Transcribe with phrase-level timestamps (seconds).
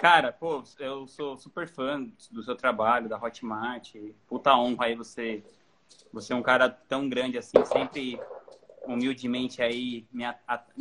[0.00, 3.94] Cara, pô, eu sou super fã do seu trabalho, da Hotmart.
[4.26, 5.44] Puta honra aí você,
[6.10, 8.18] você é um cara tão grande assim, sempre
[8.86, 10.24] humildemente aí me,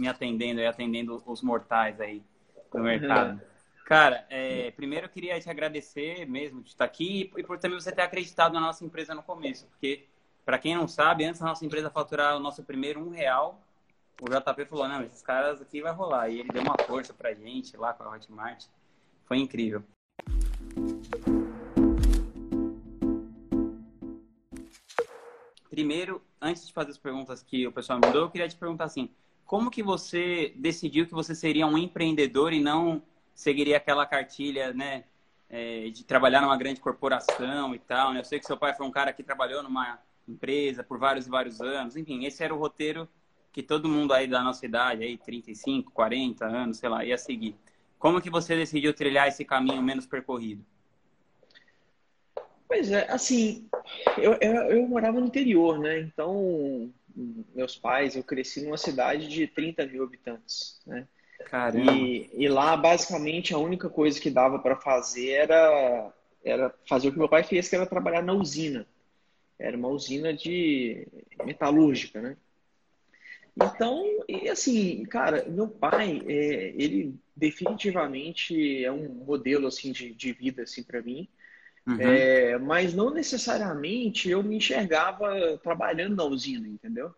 [0.07, 2.23] atendendo e atendendo os mortais aí
[2.71, 3.33] do mercado.
[3.33, 3.39] Uhum.
[3.83, 7.91] Cara, é, primeiro eu queria te agradecer mesmo de estar aqui e por também você
[7.91, 10.05] ter acreditado na nossa empresa no começo, porque
[10.45, 13.61] para quem não sabe, antes da nossa empresa faturar o nosso primeiro um real,
[14.21, 16.29] o JP falou, não, esses caras aqui vai rolar.
[16.29, 18.65] E ele deu uma força pra gente lá com a Hotmart.
[19.29, 19.83] Foi incrível.
[25.69, 29.07] Primeiro, antes de fazer as perguntas que o pessoal mandou, eu queria te perguntar assim,
[29.45, 33.03] como que você decidiu que você seria um empreendedor e não
[33.35, 35.03] seguiria aquela cartilha, né,
[35.47, 38.21] é, de trabalhar numa grande corporação e tal, né?
[38.21, 41.29] Eu sei que seu pai foi um cara que trabalhou numa empresa por vários e
[41.29, 43.07] vários anos, enfim, esse era o roteiro
[43.51, 47.55] que todo mundo aí da nossa idade, aí 35, 40 anos, sei lá, ia seguir.
[47.99, 50.65] Como que você decidiu trilhar esse caminho menos percorrido?
[52.65, 53.67] Pois é, assim,
[54.17, 55.99] eu, eu, eu, morava no interior, né?
[55.99, 56.89] Então,
[57.53, 61.05] meus pais, eu cresci numa cidade de 30 mil habitantes, né?
[61.45, 61.91] Caramba.
[61.91, 67.11] E, e lá, basicamente, a única coisa que dava para fazer era, era fazer o
[67.11, 68.85] que meu pai fez, que era trabalhar na usina.
[69.57, 71.07] Era uma usina de
[71.43, 72.37] metalúrgica, né?
[73.61, 80.31] Então, e assim, cara, meu pai, é, ele definitivamente é um modelo assim de, de
[80.31, 81.27] vida assim para mim.
[81.87, 81.97] Uhum.
[81.99, 87.13] É, mas não necessariamente eu me enxergava trabalhando na usina, entendeu?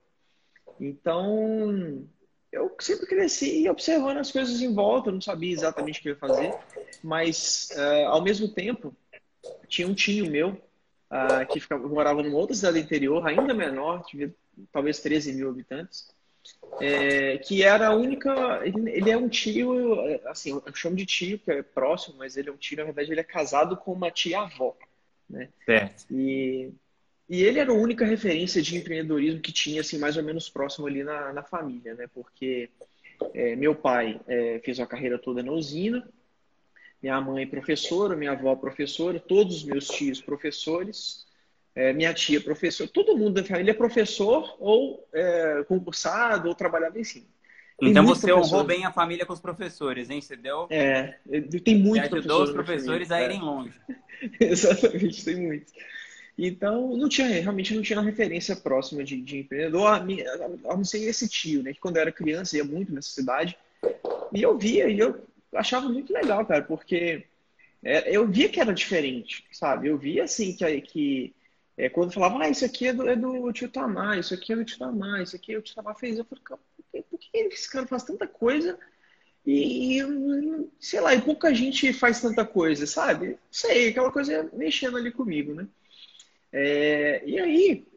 [0.80, 2.08] Então,
[2.52, 6.53] eu sempre cresci observando as coisas em volta, não sabia exatamente o que ia fazer,
[7.03, 8.95] mas uh, ao mesmo tempo
[9.67, 14.33] tinha um tio meu uh, que ficava, morava numa outra cidade interior, ainda menor, tinha
[14.72, 16.09] talvez 13 mil habitantes,
[16.80, 18.61] é, que era a única.
[18.64, 22.50] Ele, ele, é um tio, assim, eu chamo de tio, que é próximo, mas ele
[22.50, 24.75] é um tio, na verdade, ele é casado com uma tia-avó.
[25.30, 25.50] Né?
[25.66, 26.06] Certo.
[26.11, 26.72] E,
[27.30, 30.88] e ele era a única referência de empreendedorismo que tinha, assim, mais ou menos próximo
[30.88, 32.08] ali na, na família, né?
[32.14, 32.70] Porque
[33.33, 36.08] é, meu pai é, fez a carreira toda na usina,
[37.02, 41.26] minha mãe professora, minha avó professora, todos os meus tios professores
[41.76, 46.99] é, minha tia professor, todo mundo da família é professor ou é, concursado ou trabalhava
[46.99, 47.26] em cima.
[47.82, 50.21] então você honrou bem a família com os professores, hein?
[50.21, 50.67] Você deu.
[50.70, 51.17] É,
[51.64, 52.09] tem muito.
[52.09, 53.42] Você ajudou os professores a irem é.
[53.42, 53.73] longe.
[54.39, 55.73] Exatamente, tem muitos.
[56.37, 60.77] Então, não tinha, realmente não tinha uma referência próxima de, de empreendedor, a, a, a
[60.77, 61.73] não ser esse tio, né?
[61.73, 63.58] Que quando eu era criança ia muito nessa cidade.
[64.33, 67.26] E eu via, e eu achava muito legal, cara, porque
[67.83, 69.88] é, eu via que era diferente, sabe?
[69.88, 71.33] Eu via, assim, que, que
[71.81, 74.55] é, quando falava, ah, isso aqui é do, é do tio Tamar, isso aqui é
[74.55, 76.15] do tio Tamar, isso aqui é o tio Tamar fez.
[76.15, 76.43] Eu falei,
[77.09, 78.77] por que esse cara faz tanta coisa
[79.43, 79.97] e,
[80.80, 83.36] sei lá, e pouca gente faz tanta coisa, sabe?
[83.49, 85.67] Sei, aquela coisa mexendo ali comigo, né?
[86.53, 87.87] É, e aí,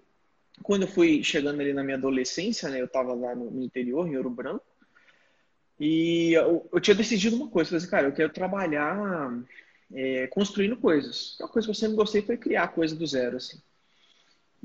[0.62, 2.81] quando eu fui chegando ali na minha adolescência, né?
[2.81, 4.65] Eu tava lá no, no interior, em Ouro Branco,
[5.78, 9.31] e eu, eu tinha decidido uma coisa, eu falei assim, cara, eu quero trabalhar
[9.93, 11.39] é, construindo coisas.
[11.39, 13.61] Uma coisa que eu sempre gostei foi criar coisa do zero, assim.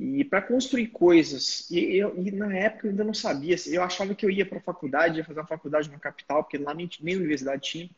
[0.02, 3.84] E para construir coisas, e, eu, e, na época eu ainda não sabia, assim, eu
[3.84, 6.74] achava que eu ia para a faculdade, ia fazer uma faculdade na capital, porque lá
[6.74, 7.90] nem, nem universidade tinha,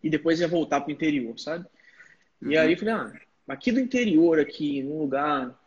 [0.00, 1.66] e depois ia voltar para o interior, sabe?
[2.40, 2.60] E uhum.
[2.60, 3.12] aí eu falei, ah,
[3.48, 5.58] aqui do interior, aqui, num lugar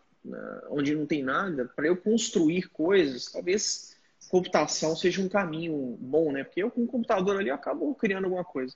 [0.70, 3.98] onde não tem nada, para eu construir coisas, talvez
[4.30, 6.44] computação seja um caminho bom, né?
[6.44, 8.74] Porque eu com o computador ali eu acabo criando alguma coisa.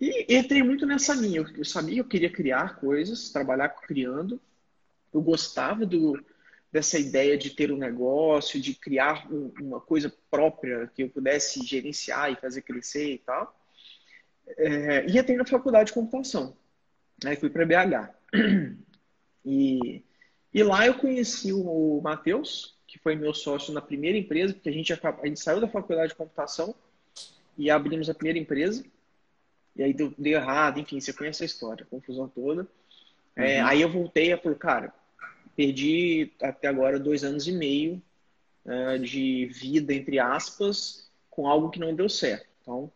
[0.00, 1.44] E entrei muito nessa linha.
[1.56, 4.40] Eu sabia que eu queria criar coisas, trabalhar criando.
[5.12, 6.18] Eu gostava do,
[6.72, 11.64] dessa ideia de ter um negócio, de criar um, uma coisa própria que eu pudesse
[11.64, 13.56] gerenciar e fazer crescer e tal.
[14.56, 16.56] É, e entrei na faculdade de computação.
[17.24, 18.14] Aí fui para BH.
[19.42, 20.04] E,
[20.52, 24.68] e lá eu conheci o, o Matheus, que foi meu sócio na primeira empresa, porque
[24.68, 26.74] a gente, a gente saiu da faculdade de computação
[27.56, 28.84] e abrimos a primeira empresa
[29.76, 32.66] e aí deu, deu errado, enfim, você conhece a história, a confusão toda.
[33.36, 33.68] É, uhum.
[33.68, 34.92] aí eu voltei e falei, cara,
[35.56, 38.02] perdi até agora dois anos e meio
[38.64, 42.46] uh, de vida, entre aspas, com algo que não deu certo.
[42.62, 42.92] Então,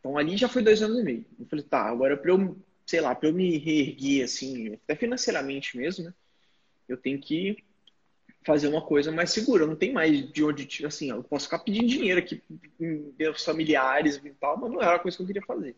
[0.00, 1.24] então ali já foi dois anos e meio.
[1.38, 2.56] Eu falei, tá, agora para eu,
[2.86, 6.14] sei lá, para eu me reerguer, assim, até financeiramente mesmo, né?
[6.88, 7.62] Eu tenho que
[8.44, 9.66] fazer uma coisa mais segura.
[9.66, 12.42] Não tem mais de onde, assim, eu posso ficar pedindo dinheiro aqui
[12.78, 15.76] meus familiares e tal, mas não era a coisa que eu queria fazer.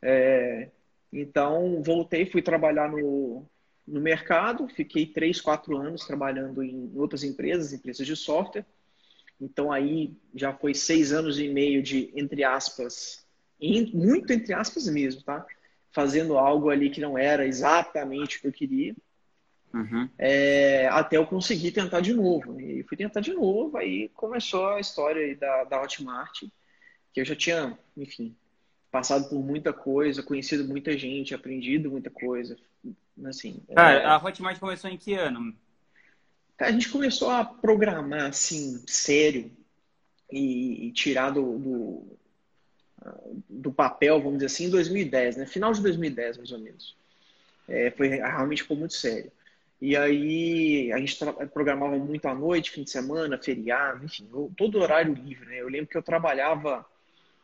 [0.00, 0.70] É,
[1.12, 3.46] então, voltei, fui trabalhar no,
[3.92, 8.64] no mercado, fiquei três, quatro anos trabalhando em outras empresas, empresas de software.
[9.38, 13.26] Então, aí já foi seis anos e meio de, entre aspas,
[13.92, 15.46] muito entre aspas mesmo, tá?
[15.90, 18.96] Fazendo algo ali que não era exatamente o que eu queria.
[19.74, 20.08] Uhum.
[20.18, 22.58] É, até eu conseguir tentar de novo.
[22.58, 26.44] E fui tentar de novo, aí começou a história da, da Hotmart,
[27.12, 28.34] que eu já tinha, enfim,
[28.90, 32.56] passado por muita coisa, conhecido muita gente, aprendido muita coisa.
[33.24, 34.04] Assim, Cara, é...
[34.04, 35.54] a Hotmart começou em que ano?
[36.58, 39.50] A gente começou a programar assim, sério,
[40.30, 42.18] e, e tirar do, do,
[43.48, 45.46] do, papel, vamos dizer assim, em 2010, né?
[45.46, 46.96] Final de 2010, mais ou menos.
[47.68, 49.30] É, foi realmente ficou muito sério.
[49.80, 51.18] E aí a gente
[51.52, 55.60] programava muito à noite, fim de semana, feriado, enfim, todo horário livre, né?
[55.60, 56.86] Eu lembro que eu trabalhava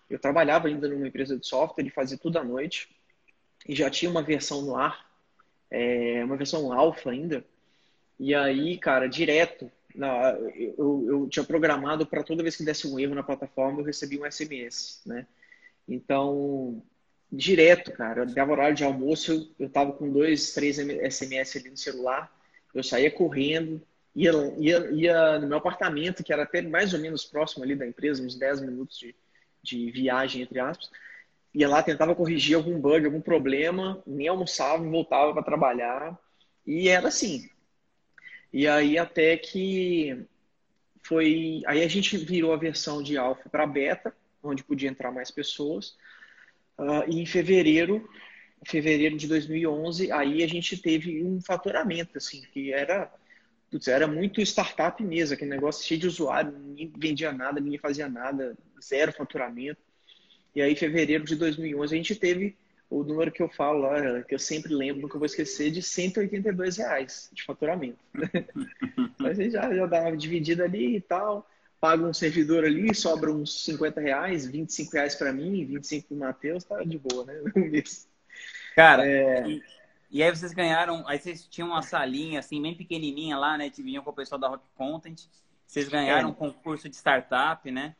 [0.08, 2.88] eu trabalhava ainda numa empresa de software e fazia tudo à noite.
[3.68, 5.07] E já tinha uma versão no ar,
[5.70, 7.44] é, uma versão alfa ainda.
[8.18, 10.32] E aí, cara, direto, na,
[10.76, 14.20] eu, eu tinha programado para toda vez que desse um erro na plataforma, eu recebia
[14.20, 15.26] um SMS, né?
[15.86, 16.82] Então,
[17.30, 21.70] direto, cara, eu dava horário de almoço, eu, eu tava com dois, três SMS ali
[21.70, 22.32] no celular,
[22.74, 23.80] eu saía correndo,
[24.14, 27.86] ia, ia, ia no meu apartamento, que era até mais ou menos próximo ali da
[27.86, 29.14] empresa, uns 10 minutos de,
[29.62, 30.90] de viagem, entre aspas.
[31.54, 36.18] Ia lá, tentava corrigir algum bug, algum problema, nem almoçava, voltava para trabalhar.
[36.66, 37.48] E era assim.
[38.52, 40.26] E aí até que
[41.02, 41.62] foi.
[41.66, 45.96] Aí a gente virou a versão de alfa para beta, onde podia entrar mais pessoas.
[46.78, 48.08] Uh, e em fevereiro,
[48.64, 53.12] fevereiro de 2011, aí a gente teve um faturamento, assim, que era,
[53.70, 58.08] putz, era muito startup mesmo, aquele negócio cheio de usuário, ninguém vendia nada, ninguém fazia
[58.08, 59.80] nada, zero faturamento.
[60.58, 62.56] E aí, em fevereiro de 2011, a gente teve
[62.90, 66.78] o número que eu falo lá, que eu sempre lembro, nunca vou esquecer, de 182
[66.78, 67.99] reais de faturamento.
[69.20, 71.49] Mas aí já, já dá uma dividida ali e tal,
[71.81, 76.19] paga um servidor ali, sobra uns 50 reais, 25 reais para mim, 25 para o
[76.19, 77.34] Matheus, tá de boa, né?
[78.75, 79.49] Cara, é...
[79.49, 79.62] e,
[80.11, 83.70] e, aí vocês ganharam, aí vocês tinham uma salinha assim, bem pequenininha lá, né?
[83.70, 85.20] Que vinham com o pessoal da Rock Content.
[85.69, 86.32] Vocês ganharam é.
[86.32, 87.94] um concurso de startup, né?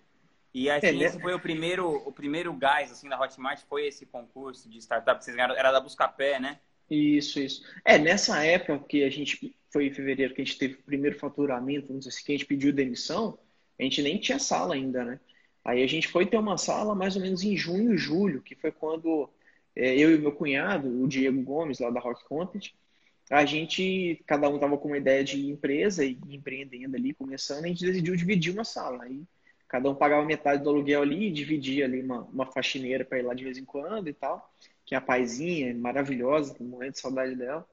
[0.53, 1.05] E assim, é, né?
[1.05, 5.19] esse foi o primeiro, o primeiro gás assim, da Hotmart, foi esse concurso de startup
[5.19, 6.59] que vocês ganharam, era da Buscapé, né?
[6.91, 7.63] Isso, isso.
[7.85, 11.19] É, nessa época que a gente, foi em fevereiro que a gente teve o primeiro
[11.19, 13.39] faturamento, vamos dizer assim, que a gente pediu demissão,
[13.79, 15.21] a gente nem tinha sala ainda, né?
[15.65, 18.73] Aí a gente foi ter uma sala mais ou menos em junho, julho, que foi
[18.73, 19.29] quando
[19.77, 22.73] é, eu e meu cunhado, o Diego Gomes, lá da Rock Content,
[23.31, 27.69] a gente, cada um tava com uma ideia de empresa e empreendendo ali, começando, a
[27.69, 29.05] gente decidiu dividir uma sala.
[29.05, 29.23] Aí
[29.69, 33.23] Cada um pagava metade do aluguel ali e dividia ali uma, uma faxineira para ir
[33.23, 34.51] lá de vez em quando e tal.
[34.87, 37.69] Que é a paizinha, maravilhosa, morrendo de saudade dela.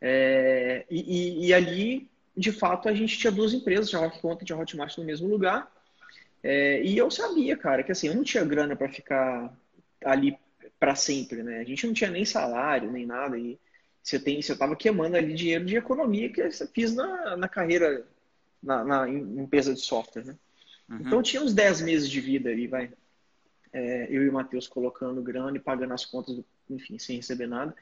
[0.00, 4.48] É, e, e, e, ali, de fato, a gente tinha duas empresas, a Rock Content
[4.48, 5.72] e a Hotmart no mesmo lugar.
[6.42, 9.52] É, e eu sabia, cara, que assim, eu não tinha grana para ficar
[10.04, 10.38] ali
[10.78, 11.58] para sempre, né?
[11.58, 13.36] A gente não tinha nem salário, nem nada.
[13.36, 13.58] E
[14.00, 18.06] você tem, você tava queimando ali dinheiro de economia que eu fiz na, na carreira
[18.62, 20.36] na, na empresa de software, né?
[20.88, 20.98] Uhum.
[21.00, 22.92] Então tinha uns 10 meses de vida ali, vai.
[23.72, 26.40] É, eu e o Matheus colocando grana e pagando as contas,
[26.70, 27.74] enfim, sem receber nada.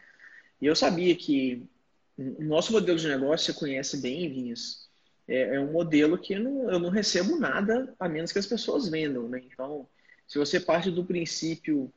[0.61, 1.69] E eu sabia que
[2.17, 4.89] o nosso modelo de negócio, você conhece bem, Vinhas,
[5.29, 8.47] é, é um modelo que eu não, eu não recebo nada a menos que as
[8.47, 9.43] pessoas vendam, né?
[9.45, 9.89] Então,
[10.27, 11.93] se você parte do princípio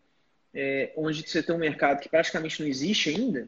[0.53, 3.47] é, onde você tem um mercado que praticamente não existe ainda,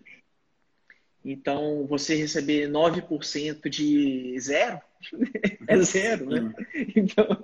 [1.23, 4.79] então você receber 9% de zero,
[5.67, 6.53] é zero, né?
[6.95, 7.43] Então,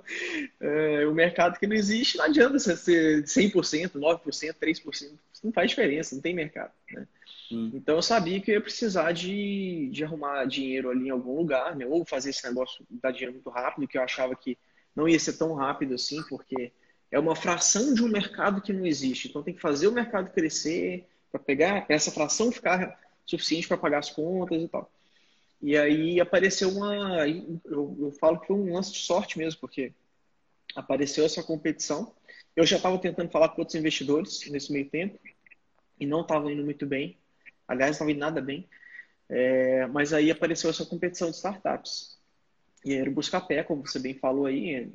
[0.60, 5.52] é, o mercado que não existe, não adianta você ser 100%, 9%, 3%, isso não
[5.52, 7.06] faz diferença, não tem mercado, né?
[7.50, 11.76] Então eu sabia que eu ia precisar de, de arrumar dinheiro ali em algum lugar,
[11.76, 11.86] né?
[11.86, 14.58] ou fazer esse negócio dar dinheiro muito rápido, que eu achava que
[14.94, 16.72] não ia ser tão rápido assim, porque
[17.10, 19.28] é uma fração de um mercado que não existe.
[19.28, 23.98] Então tem que fazer o mercado crescer para pegar essa fração ficar suficiente para pagar
[23.98, 24.90] as contas e tal.
[25.60, 27.26] E aí apareceu uma.
[27.64, 29.92] Eu, eu falo que foi um lance de sorte mesmo, porque
[30.74, 32.14] apareceu essa competição.
[32.54, 35.18] Eu já estava tentando falar com outros investidores nesse meio tempo
[35.98, 37.18] e não estava indo muito bem.
[37.66, 38.68] Aliás, não estava indo nada bem.
[39.28, 42.16] É, mas aí apareceu essa competição de startups.
[42.84, 44.90] E era o Buscapé, como você bem falou aí.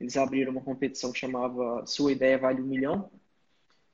[0.00, 3.10] Eles abriram uma competição que chamava Sua Ideia Vale um Milhão.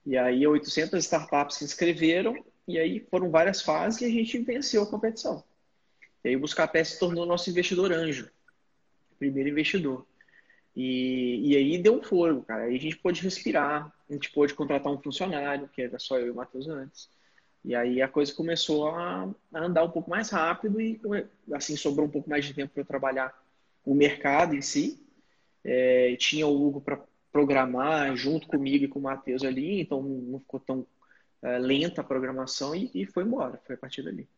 [0.07, 4.83] E aí 800 startups se inscreveram e aí foram várias fases e a gente venceu
[4.83, 5.43] a competição.
[6.25, 8.31] E aí o Buscapé se tornou nosso investidor anjo,
[9.19, 10.07] primeiro investidor.
[10.77, 12.65] E, e aí deu um fogo, cara.
[12.65, 16.29] Aí a gente pôde respirar, a gente pôde contratar um funcionário, que era só eu
[16.29, 17.09] e o Matheus antes.
[17.65, 20.99] E aí a coisa começou a, a andar um pouco mais rápido e
[21.53, 23.45] assim sobrou um pouco mais de tempo para eu trabalhar
[23.85, 25.05] o mercado em si.
[25.63, 26.83] É, tinha o Hugo
[27.31, 30.87] programar junto comigo e com o Matheus ali, então não ficou tão
[31.43, 34.29] é, lenta a programação e, e, foi embora, foi a partir dali.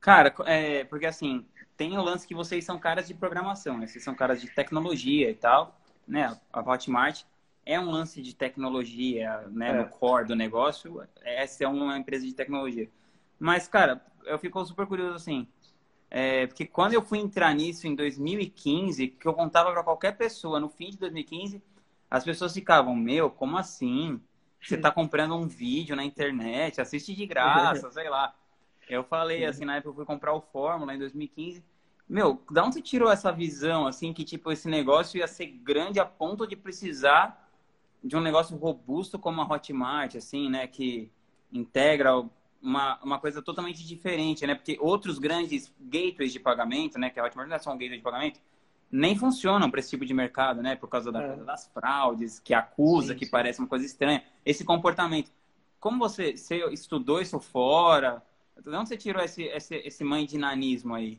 [0.00, 1.46] Cara, é, porque assim,
[1.76, 3.86] tem o lance que vocês são caras de programação, né?
[3.86, 6.38] Vocês são caras de tecnologia e tal, né?
[6.52, 7.24] A Hotmart
[7.66, 9.70] é um lance de tecnologia, né?
[9.70, 9.72] É.
[9.74, 12.88] No core do negócio, essa é uma empresa de tecnologia.
[13.38, 15.46] Mas, cara, eu fico super curioso assim,
[16.10, 20.58] é, porque quando eu fui entrar nisso em 2015, que eu contava para qualquer pessoa
[20.58, 21.62] no fim de 2015,
[22.10, 24.20] as pessoas ficavam, meu, como assim?
[24.60, 28.34] Você está comprando um vídeo na internet, assiste de graça, sei lá.
[28.88, 31.64] Eu falei, assim, na época eu fui comprar o Fórmula em 2015.
[32.08, 36.00] Meu, da onde você tirou essa visão, assim, que, tipo, esse negócio ia ser grande
[36.00, 37.48] a ponto de precisar
[38.02, 40.66] de um negócio robusto como a Hotmart, assim, né?
[40.66, 41.10] Que
[41.52, 42.10] integra
[42.60, 44.54] uma, uma coisa totalmente diferente, né?
[44.54, 47.10] Porque outros grandes gateways de pagamento, né?
[47.10, 48.40] Que a Hotmart não é só um gateway de pagamento,
[48.90, 50.74] nem funcionam para esse tipo de mercado, né?
[50.74, 51.36] Por causa da, é.
[51.36, 53.30] das fraudes, que acusa, sim, que sim.
[53.30, 54.22] parece uma coisa estranha.
[54.44, 55.30] Esse comportamento.
[55.78, 58.22] Como você, você estudou isso fora?
[58.60, 61.18] De onde você tirou esse, esse, esse mãe de nanismo aí?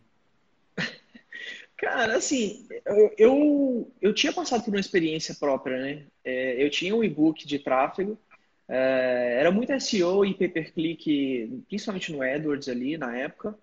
[1.77, 6.03] Cara, assim, eu, eu, eu, tinha passado por uma experiência própria, né?
[6.23, 8.19] É, eu tinha um e-book de tráfego,
[8.67, 13.57] é, era muito SEO e pay-per-click, principalmente no AdWords ali na época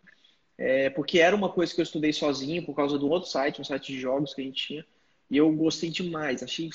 [0.59, 3.65] é, porque era uma coisa que eu estudei sozinho por causa do outro site, um
[3.65, 4.87] site de jogos que a gente tinha.
[5.31, 6.71] E eu gostei demais, achei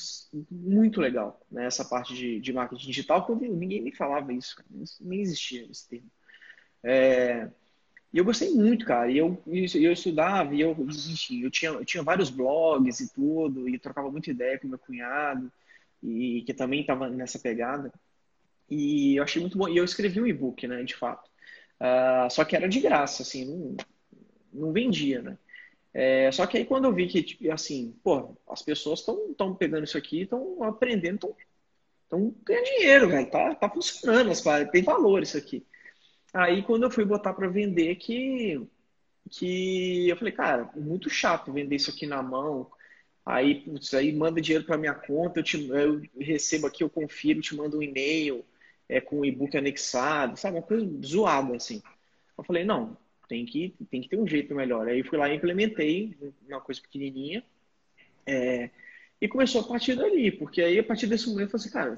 [0.49, 4.55] muito legal né, essa parte de, de marketing digital, porque ninguém me falava isso,
[5.01, 6.09] nem existia esse termo.
[6.83, 7.49] É,
[8.13, 9.09] e eu gostei muito, cara.
[9.11, 13.67] E eu, eu estudava, e eu, enfim, eu tinha, eu tinha vários blogs e tudo,
[13.67, 15.51] e trocava muita ideia com meu cunhado,
[16.01, 17.91] e que também estava nessa pegada.
[18.69, 19.67] E eu achei muito bom.
[19.67, 21.29] E eu escrevi um e-book, né, de fato.
[21.83, 23.75] Uh, só que era de graça, assim, não,
[24.53, 25.37] não vendia, né?
[25.93, 29.83] É, só que aí quando eu vi que, tipo, assim, pô, as pessoas estão pegando
[29.83, 31.35] isso aqui, estão aprendendo,
[32.03, 34.31] estão ganhando dinheiro, velho, tá, tá funcionando,
[34.71, 35.63] tem valor isso aqui.
[36.33, 38.65] Aí quando eu fui botar para vender, que,
[39.29, 42.71] que eu falei, cara, muito chato vender isso aqui na mão.
[43.25, 47.41] Aí, putz, aí manda dinheiro para minha conta, eu, te, eu recebo aqui, eu confiro,
[47.41, 48.43] te mando um e-mail
[48.87, 50.57] é, com o e-book anexado, sabe?
[50.57, 51.81] Uma coisa zoada, assim.
[52.37, 52.97] Eu falei, não,
[53.27, 54.87] tem que, tem que ter um jeito melhor.
[54.87, 57.43] Aí fui lá e implementei uma coisa pequenininha
[58.25, 58.69] é,
[59.19, 61.95] e começou a partir dali, porque aí a partir desse momento eu falei assim, cara,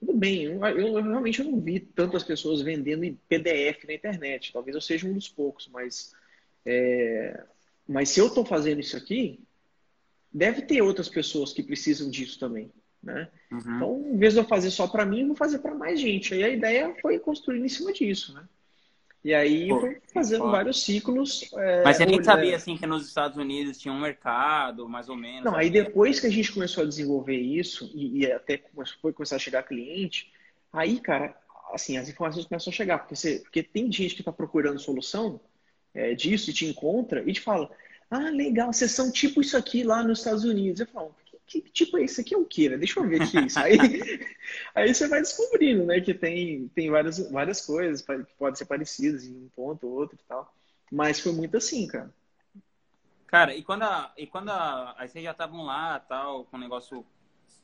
[0.00, 4.52] tudo bem, eu, eu, eu realmente não vi tantas pessoas vendendo em PDF na internet,
[4.52, 6.14] talvez eu seja um dos poucos, mas,
[6.64, 7.44] é,
[7.86, 9.40] mas se eu estou fazendo isso aqui,
[10.32, 12.72] deve ter outras pessoas que precisam disso também.
[13.02, 13.28] Né?
[13.50, 13.58] Uhum.
[13.58, 16.34] Então, em vez de eu fazer só para mim, eu vou fazer para mais gente.
[16.34, 18.44] Aí a ideia foi construir em cima disso, né?
[19.22, 20.50] E aí Pô, foi fazendo pô.
[20.50, 21.50] vários ciclos.
[21.54, 25.16] É, Mas você nem sabia assim que nos Estados Unidos tinha um mercado, mais ou
[25.16, 25.44] menos.
[25.44, 28.62] Não, aí depois que a gente começou a desenvolver isso e, e até
[29.02, 30.32] foi começar a chegar cliente,
[30.72, 31.36] aí, cara,
[31.72, 35.38] assim, as informações começam a chegar, porque, você, porque tem gente que está procurando solução
[35.92, 37.70] é, disso e te encontra e te fala,
[38.10, 40.80] ah, legal, vocês são tipo isso aqui lá nos Estados Unidos.
[40.80, 41.14] Eu falo,
[41.50, 42.76] que tipo é esse aqui é o que, né?
[42.76, 43.58] Deixa eu ver aqui isso.
[43.58, 43.76] Aí,
[44.72, 49.24] aí você vai descobrindo, né, que tem, tem várias, várias coisas que podem ser parecidas
[49.24, 50.54] em um ponto ou outro e tal.
[50.92, 52.14] Mas foi muito assim, cara.
[53.26, 56.60] Cara, e quando a, e quando a, aí vocês já estavam lá, tal, com um
[56.60, 57.04] negócio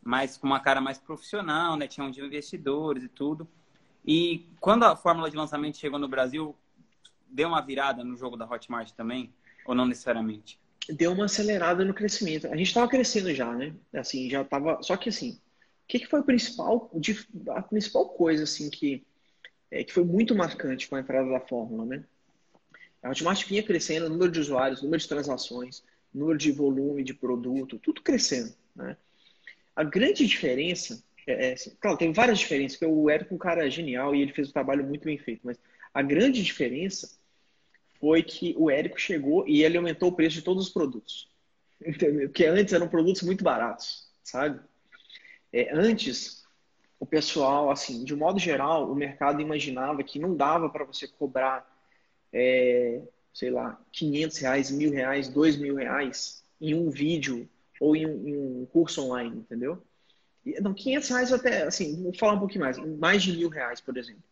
[0.02, 1.86] mais com uma cara mais profissional, né?
[1.86, 3.48] Tinham de investidores e tudo.
[4.04, 6.56] E quando a fórmula de lançamento chegou no Brasil,
[7.28, 9.32] deu uma virada no jogo da Hotmart também,
[9.64, 10.58] ou não necessariamente?
[10.88, 12.46] Deu uma acelerada no crescimento.
[12.46, 13.74] A gente estava crescendo já, né?
[13.92, 14.82] Assim, já estava.
[14.82, 15.40] Só que assim, o
[15.88, 16.90] que, que foi o principal,
[17.50, 19.04] a principal coisa assim que
[19.70, 22.04] é, que foi muito marcante com a entrada da fórmula, né?
[23.02, 27.78] A Hotmart vinha crescendo, número de usuários, número de transações, número de volume de produto,
[27.78, 28.96] tudo crescendo, né?
[29.74, 33.38] A grande diferença, é, é, assim, claro, tem várias diferenças, porque o Érico é um
[33.38, 35.58] cara genial e ele fez um trabalho muito bem feito, mas
[35.92, 37.10] a grande diferença
[38.00, 41.28] foi que o Érico chegou e ele aumentou o preço de todos os produtos.
[41.84, 42.28] Entendeu?
[42.28, 44.60] Porque antes eram produtos muito baratos, sabe?
[45.52, 46.44] É, antes,
[46.98, 51.66] o pessoal, assim, de modo geral, o mercado imaginava que não dava para você cobrar,
[52.32, 53.00] é,
[53.32, 57.48] sei lá, 500 reais, mil reais, dois mil reais em um vídeo
[57.80, 59.82] ou em um, em um curso online, entendeu?
[60.60, 63.96] Não, 500 reais até, assim, vou falar um pouquinho mais, mais de mil reais, por
[63.96, 64.22] exemplo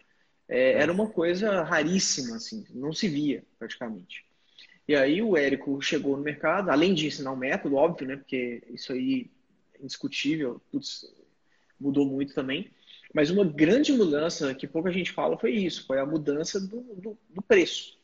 [0.48, 4.24] é, era uma coisa raríssima, assim, não se via praticamente.
[4.86, 8.16] E aí o Érico chegou no mercado, além de ensinar o método, óbvio, né?
[8.16, 9.30] Porque isso aí
[9.74, 11.06] é indiscutível, putz,
[11.80, 12.70] mudou muito também.
[13.12, 17.18] Mas uma grande mudança que pouca gente fala foi isso, foi a mudança do, do,
[17.30, 17.96] do preço.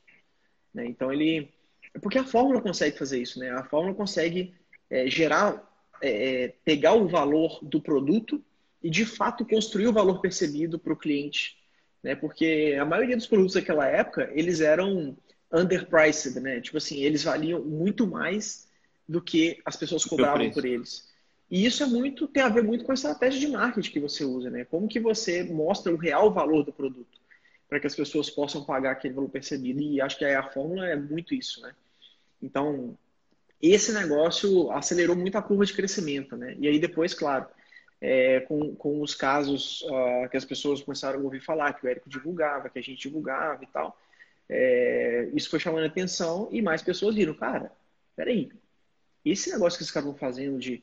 [0.73, 0.87] Né?
[0.87, 1.53] Então ele,
[2.01, 3.51] porque a fórmula consegue fazer isso, né?
[3.51, 4.55] A fórmula consegue
[4.89, 5.69] é, gerar
[6.03, 8.43] é, pegar o valor do produto
[8.83, 11.57] e, de fato, construir o valor percebido para o cliente.
[12.03, 12.15] Né?
[12.15, 15.17] Porque a maioria dos produtos daquela época, eles eram
[15.53, 16.61] underpriced, né?
[16.61, 18.69] Tipo assim, eles valiam muito mais
[19.09, 21.09] do que as pessoas cobravam por eles.
[21.51, 24.25] E isso é muito tem a ver muito com a estratégia de marketing que você
[24.25, 24.65] usa, né?
[24.65, 27.21] Como que você mostra o real valor do produto
[27.69, 29.81] para que as pessoas possam pagar aquele valor percebido.
[29.81, 31.73] E acho que a fórmula é muito isso, né?
[32.43, 32.99] Então,
[33.63, 36.57] esse negócio acelerou muito a curva de crescimento, né?
[36.59, 37.47] E aí depois, claro,
[38.01, 41.89] é, com, com os casos uh, que as pessoas começaram a ouvir falar, que o
[41.89, 43.99] Érico divulgava, que a gente divulgava e tal,
[44.49, 47.71] é, isso foi chamando atenção e mais pessoas viram, cara,
[48.17, 48.51] peraí,
[49.25, 50.83] esse negócio que caras estão fazendo de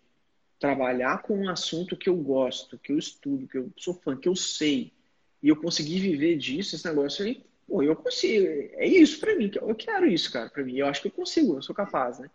[0.60, 4.30] trabalhar com um assunto que eu gosto, que eu estudo, que eu sou fã, que
[4.30, 4.94] eu sei,
[5.42, 8.46] e eu conseguir viver disso, esse negócio aí, pô, eu consigo,
[8.76, 11.56] é isso para mim, eu quero isso, cara, para mim, eu acho que eu consigo,
[11.56, 12.30] eu sou capaz, né?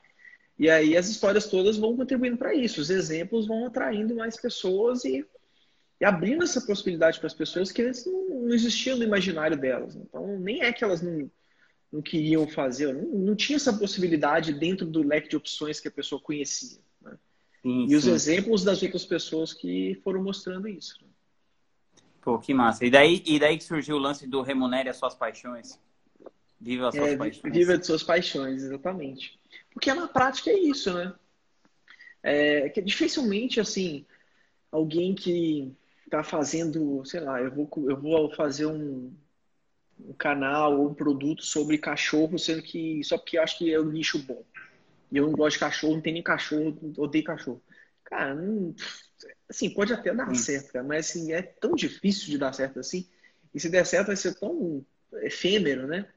[0.58, 2.80] E aí as histórias todas vão contribuindo para isso.
[2.80, 5.26] Os exemplos vão atraindo mais pessoas e,
[6.00, 9.96] e abrindo essa possibilidade para as pessoas que não, não existiam no imaginário delas.
[9.96, 11.30] Então, nem é que elas não,
[11.92, 15.92] não queriam fazer, não, não tinha essa possibilidade dentro do leque de opções que a
[15.92, 16.78] pessoa conhecia.
[17.00, 17.18] Né?
[17.62, 17.96] Sim, e sim.
[17.96, 20.98] os exemplos das outras pessoas que foram mostrando isso.
[21.02, 21.08] Né?
[22.22, 22.84] Pô, que massa.
[22.86, 25.78] E daí, e daí que surgiu o lance do remunere as suas paixões?
[26.60, 27.52] Viva as suas é, paixões.
[27.52, 29.41] Viva de suas paixões, exatamente.
[29.72, 31.14] Porque na prática é isso, né?
[32.22, 34.06] É, que dificilmente, assim,
[34.70, 35.74] alguém que
[36.04, 39.12] está fazendo, sei lá, eu vou, eu vou fazer um,
[39.98, 43.80] um canal ou um produto sobre cachorro, sendo que só porque eu acho que é
[43.80, 44.44] um nicho bom.
[45.10, 47.62] E eu não gosto de cachorro, não tenho nem cachorro, odeio cachorro.
[48.04, 48.74] Cara, não,
[49.48, 50.34] assim, pode até dar hum.
[50.34, 53.08] certo, cara, mas assim, é tão difícil de dar certo assim.
[53.54, 54.84] E se der certo, vai ser tão
[55.22, 56.08] efêmero, né?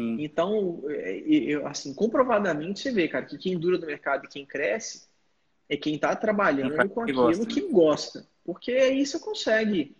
[0.00, 0.16] Sim.
[0.18, 4.46] Então, é, eu, assim, comprovadamente você vê, cara, que quem dura no mercado e quem
[4.46, 5.08] cresce
[5.68, 7.46] é quem está trabalhando com aquilo gosta.
[7.46, 8.28] que gosta.
[8.44, 9.96] Porque aí você consegue,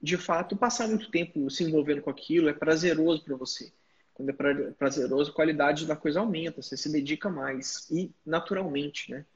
[0.00, 3.72] de fato, passar muito tempo se envolvendo com aquilo, é prazeroso para você.
[4.14, 7.88] Quando é prazeroso, a qualidade da coisa aumenta, você se dedica mais.
[7.90, 9.26] E naturalmente, né?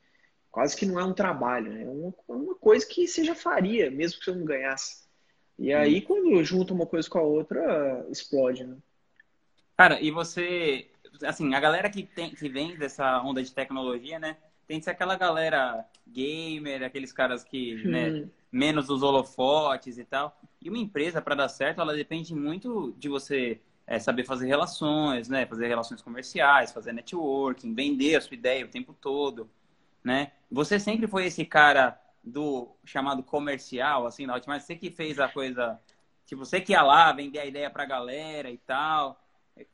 [0.51, 1.83] Quase que não é um trabalho, né?
[1.83, 5.03] é uma, uma coisa que você já faria, mesmo que você não ganhasse.
[5.59, 8.77] E aí, quando junta uma coisa com a outra, explode, né?
[9.77, 10.91] Cara, e você,
[11.25, 14.37] assim, a galera que, tem, que vem dessa onda de tecnologia, né?
[14.67, 17.91] Tem que ser aquela galera gamer, aqueles caras que, hum.
[17.91, 20.39] né, menos os holofotes e tal.
[20.63, 25.29] E uma empresa, para dar certo, ela depende muito de você é, saber fazer relações,
[25.29, 25.45] né?
[25.47, 29.51] Fazer relações comerciais, fazer networking, vender a sua ideia o tempo todo,
[30.03, 30.33] né?
[30.51, 35.29] Você sempre foi esse cara do chamado comercial, assim, na última você que fez a
[35.29, 35.79] coisa,
[36.25, 39.21] tipo, você que ia lá vender a ideia pra galera e tal.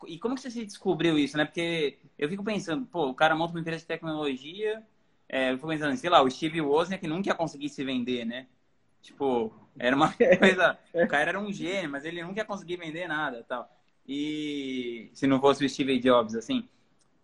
[0.06, 1.44] E como que você se descobriu isso, né?
[1.44, 4.82] Porque eu fico pensando, pô, o cara monta uma empresa de tecnologia,
[5.28, 8.46] é, eu fico pensando, sei lá, o Steve Wozniak nunca ia conseguir se vender, né?
[9.00, 10.78] Tipo, era uma coisa...
[10.92, 13.70] o cara era um gênio, mas ele nunca ia conseguir vender nada tal.
[14.06, 16.68] E se não fosse o Steve Jobs, assim...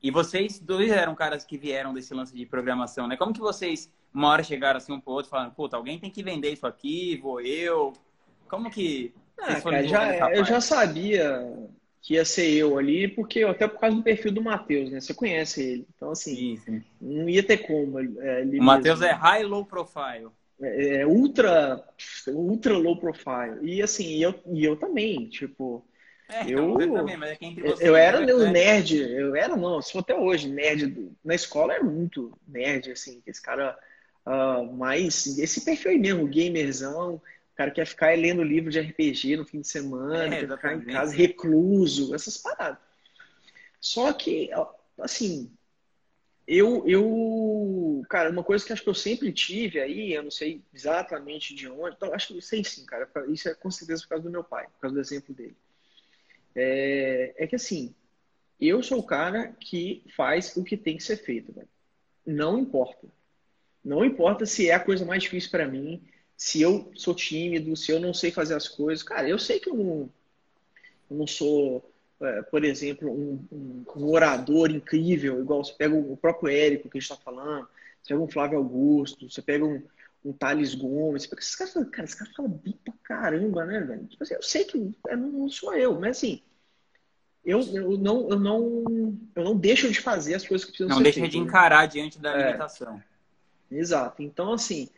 [0.03, 3.17] E vocês dois eram caras que vieram desse lance de programação, né?
[3.17, 6.23] Como que vocês, uma hora, chegaram assim um pro outro, falando, puta, alguém tem que
[6.23, 7.93] vender isso aqui, vou eu...
[8.49, 9.13] Como que...
[9.39, 11.69] Ah, cara, já, eu já sabia
[12.01, 15.01] que ia ser eu ali, porque até por causa do perfil do Matheus, né?
[15.01, 15.87] Você conhece ele.
[15.95, 16.85] Então, assim, sim, sim.
[17.01, 17.99] não ia ter como.
[17.99, 20.29] É, o Matheus é high low profile.
[20.61, 21.85] É, é, ultra,
[22.29, 23.59] ultra low profile.
[23.63, 25.85] E assim, eu, e eu também, tipo.
[26.29, 30.01] É, eu, eu, também, mas é você eu era meu nerd, eu era não, sou
[30.01, 31.13] até hoje nerd.
[31.25, 33.79] Na escola era muito nerd, assim, esse cara.
[34.27, 37.23] Uh, mas esse perfil aí mesmo, gamerzão,
[37.57, 40.85] o cara quer ficar lendo livro de RPG no fim de semana, é, ficar em
[40.85, 42.79] casa recluso, essas paradas.
[43.81, 44.51] Só que,
[45.01, 45.51] assim,
[46.47, 50.63] eu, eu, cara, uma coisa que acho que eu sempre tive aí, eu não sei
[50.75, 54.25] exatamente de onde, então, acho que sei sim, cara, isso é com certeza por causa
[54.25, 55.57] do meu pai, por causa do exemplo dele.
[56.55, 57.95] É, é que assim,
[58.61, 61.69] eu sou o cara que faz o que tem que ser feito, velho.
[62.27, 63.09] Não importa.
[63.83, 66.07] Não importa se é a coisa mais difícil para mim,
[66.37, 69.71] se eu sou tímido, se eu não sei fazer as coisas, cara, eu sei que
[69.71, 70.11] eu não,
[71.11, 76.17] eu não sou, é, por exemplo, um, um, um, orador incrível, igual você pega o
[76.17, 77.67] próprio Érico que a gente está falando,
[78.03, 79.83] você pega um Flávio Augusto, você pega um,
[80.25, 83.65] um Thales Gomes, você pega esses caras falam, cara, esse cara fala bem pra caramba,
[83.65, 84.07] né, velho?
[84.07, 86.43] Tipo assim, eu sei que é, não sou eu, mas assim,
[87.47, 88.85] eu, eu, não, eu, não,
[89.35, 92.19] eu não deixo de fazer as coisas que precisam não ser deixa de encarar diante
[92.19, 93.01] da é, limitação.
[93.71, 94.21] Exato.
[94.23, 94.89] Então, assim,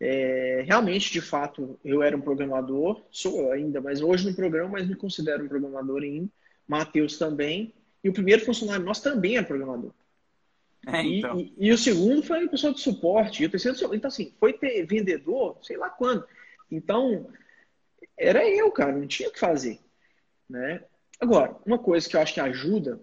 [0.00, 4.88] é, realmente, de fato, eu era um programador, sou ainda, mas hoje no programa, mas
[4.88, 6.30] me considero um programador ainda.
[6.66, 7.74] Matheus também.
[8.02, 9.92] E o primeiro funcionário nosso também é programador.
[10.86, 11.38] É, então.
[11.38, 13.42] e, e, e, o segundo foi o pessoal de suporte.
[13.42, 16.26] E o terceiro, então assim, foi ter vendedor, sei lá quando.
[16.70, 17.28] Então,
[18.16, 19.80] era eu, cara, não tinha o que fazer.
[20.48, 20.82] Né?
[21.20, 22.98] Agora, uma coisa que eu acho que ajuda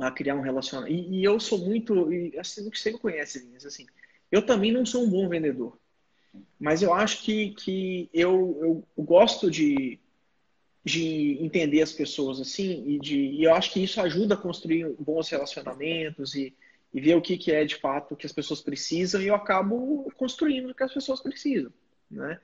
[0.00, 0.92] a criar um relacionamento.
[0.92, 2.12] E, e eu sou muito.
[2.12, 3.86] E, assim, você me conhece, Linhas, assim.
[4.30, 5.78] Eu também não sou um bom vendedor.
[6.58, 9.98] Mas eu acho que, que eu, eu gosto de,
[10.84, 14.94] de entender as pessoas assim, e, de, e eu acho que isso ajuda a construir
[14.98, 16.54] bons relacionamentos e,
[16.92, 20.10] e ver o que, que é de fato que as pessoas precisam, e eu acabo
[20.16, 21.72] construindo o que as pessoas precisam.
[22.10, 22.38] Né?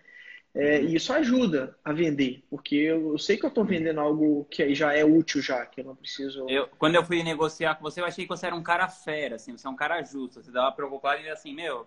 [0.56, 4.46] É, e isso ajuda a vender, porque eu, eu sei que eu estou vendendo algo
[4.50, 6.48] que já é útil já, que eu não preciso.
[6.48, 9.36] Eu, quando eu fui negociar com você, eu achei que você era um cara fera,
[9.36, 10.42] assim, você é um cara justo.
[10.42, 11.86] Você dava preocupado e assim, meu,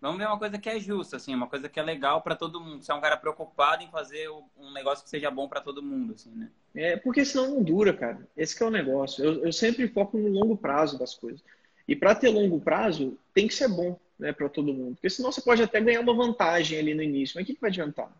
[0.00, 2.62] vamos ver uma coisa que é justa, assim, uma coisa que é legal para todo
[2.62, 2.82] mundo.
[2.82, 4.26] Você é um cara preocupado em fazer
[4.56, 6.50] um negócio que seja bom para todo mundo, assim, né?
[6.74, 8.26] É, porque senão não dura, cara.
[8.34, 9.22] Esse é o negócio.
[9.22, 11.44] Eu, eu sempre foco no longo prazo das coisas.
[11.86, 14.94] E para ter longo prazo, tem que ser bom né, para todo mundo.
[14.94, 17.34] Porque senão você pode até ganhar uma vantagem ali no início.
[17.34, 18.10] Mas o que, que vai adiantar?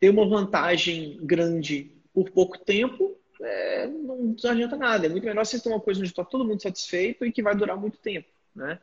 [0.00, 5.06] Ter uma vantagem grande por pouco tempo é, não adianta nada.
[5.06, 7.54] É muito melhor você ter uma coisa onde está todo mundo satisfeito e que vai
[7.54, 8.28] durar muito tempo.
[8.54, 8.78] Né?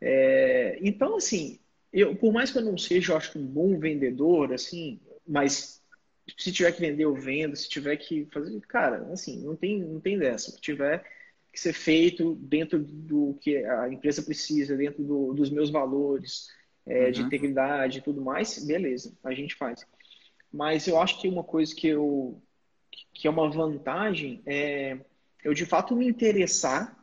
[0.00, 1.60] É, então, assim,
[1.92, 5.82] eu, por mais que eu não seja, eu acho, um bom vendedor, assim, mas
[6.38, 7.54] se tiver que vender, eu vendo.
[7.54, 10.50] Se tiver que fazer, cara, assim, não tem, não tem dessa.
[10.50, 11.04] Se tiver
[11.54, 16.48] que ser feito dentro do que a empresa precisa, dentro do, dos meus valores
[16.86, 17.10] é, uhum.
[17.12, 19.86] de integridade e tudo mais, beleza, a gente faz.
[20.52, 22.40] Mas eu acho que uma coisa que eu
[23.12, 24.98] que é uma vantagem é
[25.42, 26.96] eu de fato me interessar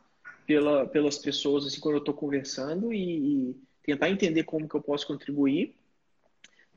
[0.45, 4.81] pela, pelas pessoas assim quando eu estou conversando e, e, tentar entender como que eu
[4.81, 5.75] posso contribuir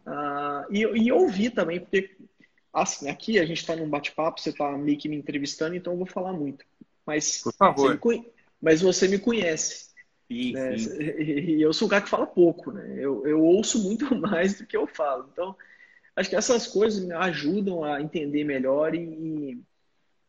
[0.06, 2.16] uh, e, e ouvir também porque
[2.72, 5.98] assim aqui a gente está num bate-papo você está meio que me entrevistando então eu
[5.98, 6.64] vou falar muito
[7.07, 7.99] mas, Por favor.
[7.99, 8.25] Você
[8.61, 9.93] mas você me conhece.
[10.53, 10.77] né?
[10.77, 12.95] E eu sou um cara que fala pouco, né?
[12.97, 15.29] Eu, eu ouço muito mais do que eu falo.
[15.33, 15.55] Então,
[16.17, 19.61] acho que essas coisas me ajudam a entender melhor e,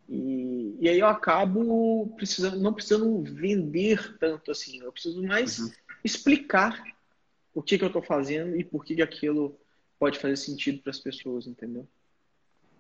[0.10, 4.82] e, e aí eu acabo precisando, não precisando vender tanto assim.
[4.82, 5.72] Eu preciso mais uhum.
[6.04, 6.84] explicar
[7.54, 9.58] o que, que eu estou fazendo e por que, que aquilo
[9.98, 11.88] pode fazer sentido para as pessoas, entendeu?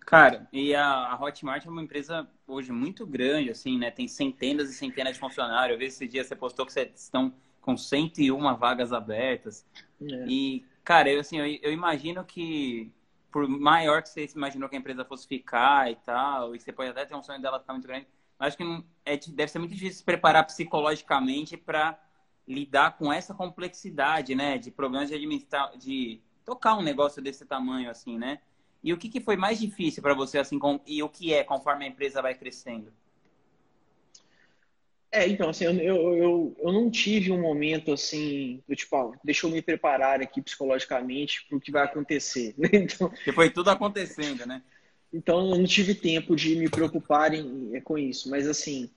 [0.05, 3.89] Cara, e a, Hotmart é uma empresa hoje muito grande, assim, né?
[3.89, 5.73] Tem centenas e centenas de funcionários.
[5.73, 9.65] Eu vi esse dia você postou que vocês estão com 101 vagas abertas.
[9.99, 10.25] É.
[10.27, 12.93] E, cara, eu, assim, eu, eu, imagino que
[13.31, 16.91] por maior que você imaginou que a empresa fosse ficar e tal, e você pode
[16.91, 19.59] até ter um sonho dela ficar muito grande, mas acho que não, é, deve ser
[19.59, 21.99] muito difícil se preparar psicologicamente para
[22.47, 24.59] lidar com essa complexidade, né?
[24.59, 28.39] De problemas de administrar, de tocar um negócio desse tamanho, assim, né?
[28.85, 31.43] E o que, que foi mais difícil para você, assim, com, e o que é
[31.43, 32.93] conforme a empresa vai crescendo?
[35.11, 39.47] É, então, assim, eu, eu, eu não tive um momento assim, do tipo, ó, deixa
[39.47, 42.53] eu me preparar aqui psicologicamente para o que vai acontecer.
[42.71, 44.61] Então, que foi tudo acontecendo, né?
[45.11, 48.29] Então, eu não tive tempo de me preocupar em, com isso.
[48.29, 48.91] Mas, assim,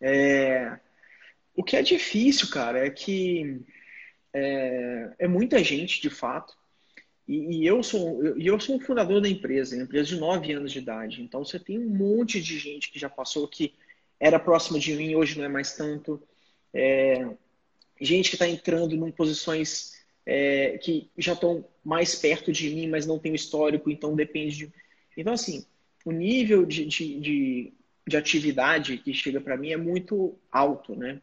[0.00, 0.78] é...
[1.52, 3.60] o que é difícil, cara, é que
[4.32, 6.56] é, é muita gente, de fato.
[7.26, 10.78] E, e eu sou eu, sou um fundador da empresa, empresa de 9 anos de
[10.78, 11.22] idade.
[11.22, 13.74] Então você tem um monte de gente que já passou que
[14.18, 16.22] era próxima de mim, hoje não é mais tanto.
[16.72, 17.28] É,
[18.00, 23.06] gente que está entrando em posições é, que já estão mais perto de mim, mas
[23.06, 24.72] não tem o histórico, então depende de.
[25.16, 25.64] Então, assim,
[26.04, 27.72] o nível de, de, de,
[28.06, 31.20] de atividade que chega para mim é muito alto, né?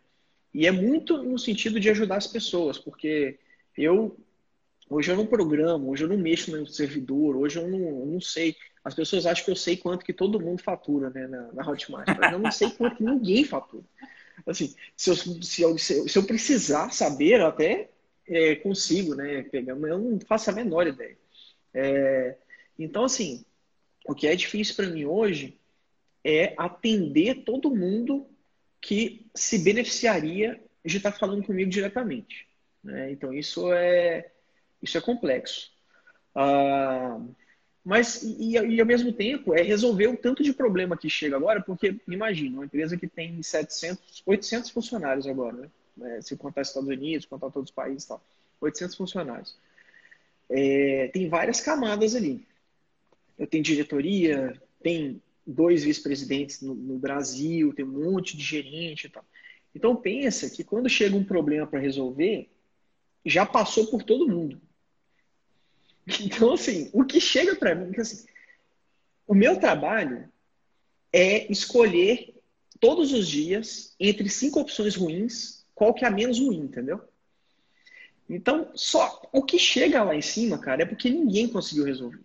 [0.54, 3.40] E é muito no sentido de ajudar as pessoas, porque
[3.78, 4.16] eu
[4.94, 8.22] Hoje eu não programo, hoje eu não mexo no servidor, hoje eu não, eu não
[8.22, 8.56] sei.
[8.84, 12.08] As pessoas acham que eu sei quanto que todo mundo fatura né, na, na Hotmart,
[12.16, 13.84] mas eu não sei quanto que ninguém fatura.
[14.46, 17.90] Assim, se eu, se eu, se eu precisar saber, eu até
[18.28, 21.18] é, consigo né, pegar, mas eu não faço a menor ideia.
[21.74, 22.38] É,
[22.78, 23.44] então, assim,
[24.06, 25.60] o que é difícil para mim hoje
[26.24, 28.28] é atender todo mundo
[28.80, 32.48] que se beneficiaria de estar falando comigo diretamente.
[32.84, 33.12] Né?
[33.12, 34.33] Então, isso é,
[34.84, 35.72] isso é complexo.
[36.36, 37.20] Ah,
[37.84, 41.62] mas, e, e, ao mesmo tempo, é resolver o tanto de problema que chega agora,
[41.62, 46.22] porque, imagina, uma empresa que tem 700, 800 funcionários agora, né?
[46.22, 48.24] se contar Estados Unidos, contar todos os países e tal.
[48.62, 49.58] 800 funcionários.
[50.50, 52.46] É, tem várias camadas ali.
[53.38, 59.10] Eu tenho diretoria, tem dois vice-presidentes no, no, Brasil, tem um monte de gerente e
[59.10, 59.26] tal.
[59.76, 62.50] Então pensa que quando chega um problema para resolver,
[63.26, 64.62] já passou por todo mundo.
[66.22, 68.26] Então, assim, o que chega para mim, assim,
[69.26, 70.30] o meu trabalho
[71.12, 72.34] é escolher
[72.80, 77.02] todos os dias, entre cinco opções ruins, qual que é a menos ruim, entendeu?
[78.30, 82.20] Então, só o que chega lá em cima, cara, é porque ninguém conseguiu resolver.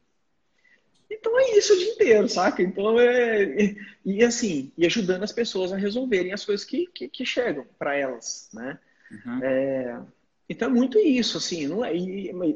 [1.10, 2.62] Então é isso o dia inteiro, saca?
[2.62, 3.42] Então é.
[3.44, 7.66] E, e assim, e ajudando as pessoas a resolverem as coisas que, que, que chegam
[7.78, 8.78] para elas, né?
[9.10, 9.42] Uhum.
[9.42, 10.00] É,
[10.48, 11.92] então é muito isso, assim, não é,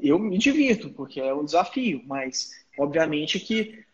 [0.02, 3.84] eu me divirto, porque é um desafio, mas obviamente que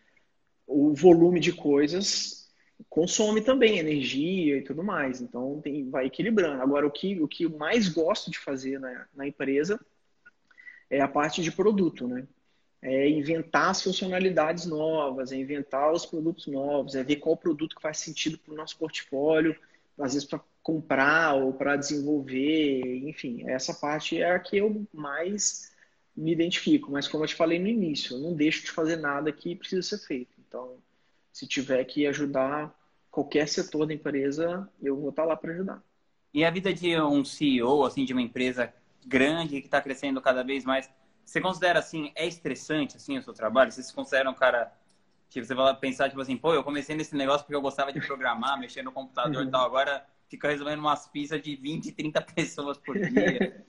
[0.67, 2.49] o volume de coisas
[2.89, 6.63] consome também energia e tudo mais, então tem, vai equilibrando.
[6.63, 9.81] Agora, o que, o que eu mais gosto de fazer na, na empresa
[10.89, 12.27] é a parte de produto, né?
[12.81, 17.83] é inventar as funcionalidades novas, é inventar os produtos novos, é ver qual produto que
[17.83, 19.57] faz sentido para o nosso portfólio,
[19.99, 25.73] às vezes para comprar ou para desenvolver, enfim, essa parte é a que eu mais
[26.17, 26.91] me identifico.
[26.91, 29.83] Mas como eu te falei no início, eu não deixo de fazer nada que precisa
[29.83, 30.35] ser feito.
[30.47, 30.77] Então,
[31.33, 32.77] se tiver que ajudar
[33.11, 35.83] qualquer setor da empresa, eu vou estar lá para ajudar.
[36.33, 38.73] E a vida de um CEO, assim, de uma empresa
[39.07, 40.91] grande que está crescendo cada vez mais,
[41.25, 43.73] você considera assim, é estressante assim o seu trabalho?
[43.73, 44.73] Você se considera um cara
[45.29, 48.01] que você vai pensar tipo assim, pô, eu comecei nesse negócio porque eu gostava de
[48.01, 49.49] programar, mexer no computador uhum.
[49.49, 53.65] e tal, agora fica resolvendo umas pizzas de 20, 30 pessoas por dia.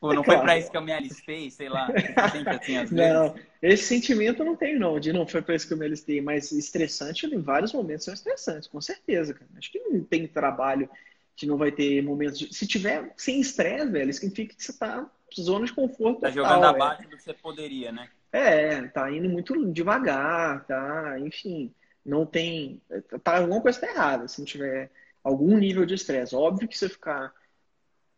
[0.00, 0.40] Pô, não claro.
[0.40, 1.88] foi para isso que eu me alistei, sei lá.
[2.16, 5.78] Assim, não, esse sentimento eu não tenho, não, de não foi para isso que eu
[5.78, 9.48] me alistei, mas estressante em vários momentos são estressantes, com certeza, cara.
[9.56, 10.90] Acho que não tem trabalho
[11.36, 12.52] que não vai ter momentos de...
[12.52, 15.08] Se tiver sem estresse, velho, significa que você tá
[15.40, 16.20] zona de conforto.
[16.20, 17.06] Tá jogando abaixo é.
[17.06, 18.08] do que você poderia, né?
[18.32, 21.72] É, tá indo muito devagar, tá, enfim,
[22.04, 22.80] não tem,
[23.22, 24.90] tá alguma coisa tá errada se não tiver
[25.22, 26.34] algum nível de estresse.
[26.34, 27.32] Óbvio que você ficar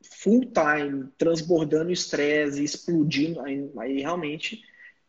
[0.03, 4.63] full time transbordando estresse explodindo, aí, aí realmente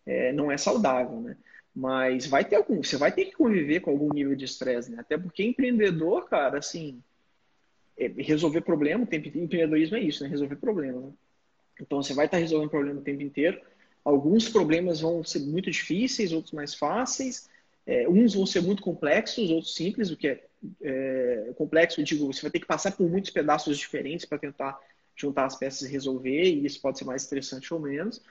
[0.05, 1.37] é, não é saudável, né?
[1.73, 4.97] Mas vai ter algum, você vai ter que conviver com algum nível de estresse, né?
[4.99, 7.03] Até porque empreendedor, cara, assim,
[7.97, 10.29] é, resolver problema, empreendedorismo é isso, né?
[10.29, 11.01] Resolver problema.
[11.01, 11.11] Né?
[11.81, 13.59] Então você vai estar resolvendo o problema o tempo inteiro.
[14.05, 17.49] Alguns problemas vão ser muito difíceis, outros mais fáceis.
[17.87, 20.11] É, uns vão ser muito complexos, outros simples.
[20.11, 20.43] O que é,
[20.83, 24.79] é complexo, eu digo, você vai ter que passar por muitos pedaços diferentes para tentar
[25.15, 28.21] juntar as peças e resolver, e isso pode ser mais estressante ou menos.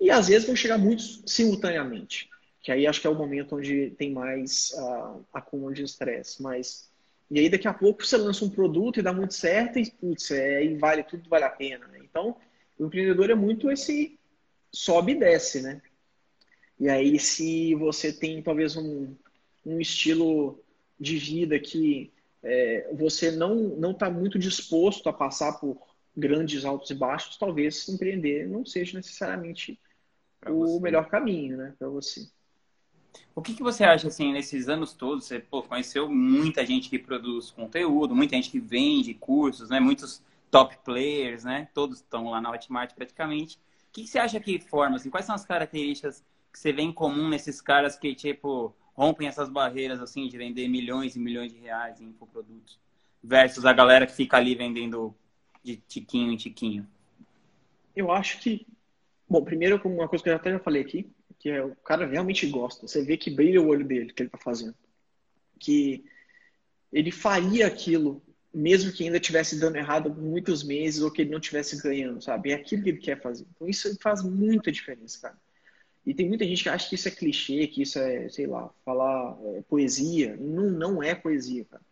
[0.00, 2.28] E às vezes vão chegar muitos simultaneamente,
[2.62, 6.42] que aí acho que é o momento onde tem mais uh, acúmulo de estresse.
[6.42, 6.90] Mas
[7.30, 10.32] e aí daqui a pouco você lança um produto e dá muito certo e putz,
[10.32, 11.86] é, aí vale tudo vale a pena.
[11.86, 12.00] Né?
[12.02, 12.36] Então
[12.78, 14.18] o empreendedor é muito esse
[14.72, 15.80] sobe e desce, né?
[16.78, 19.14] E aí, se você tem talvez um,
[19.66, 20.62] um estilo
[20.98, 25.76] de vida que é, você não não está muito disposto a passar por
[26.16, 29.78] grandes altos e baixos, talvez empreender não seja necessariamente
[30.40, 30.80] pra o você.
[30.80, 32.28] melhor caminho, né, para você.
[33.34, 36.98] O que, que você acha, assim, nesses anos todos, você pô, conheceu muita gente que
[36.98, 39.80] produz conteúdo, muita gente que vende cursos, né?
[39.80, 41.68] Muitos top players, né?
[41.74, 43.58] Todos estão lá na Hotmart praticamente.
[43.90, 44.96] O que, você acha que forma?
[44.96, 49.26] Assim, quais são as características que você vê em comum nesses caras que, tipo, rompem
[49.26, 52.78] essas barreiras, assim, de vender milhões e milhões de reais em infoprodutos?
[53.22, 55.12] Versus a galera que fica ali vendendo
[55.62, 56.86] de tiquinho em tiquinho.
[57.94, 58.64] Eu acho que...
[59.28, 62.46] Bom, primeiro, uma coisa que eu até já falei aqui, que é o cara realmente
[62.46, 62.86] gosta.
[62.86, 64.74] Você vê que brilha o olho dele, que ele tá fazendo.
[65.58, 66.04] Que
[66.92, 68.22] ele faria aquilo
[68.52, 72.50] mesmo que ainda estivesse dando errado muitos meses ou que ele não estivesse ganhando, sabe?
[72.50, 73.46] É aquilo que ele quer fazer.
[73.54, 75.38] Então isso faz muita diferença, cara.
[76.04, 78.70] E tem muita gente que acha que isso é clichê, que isso é, sei lá,
[78.84, 80.36] falar é, poesia.
[80.36, 81.82] Não, não é poesia, cara.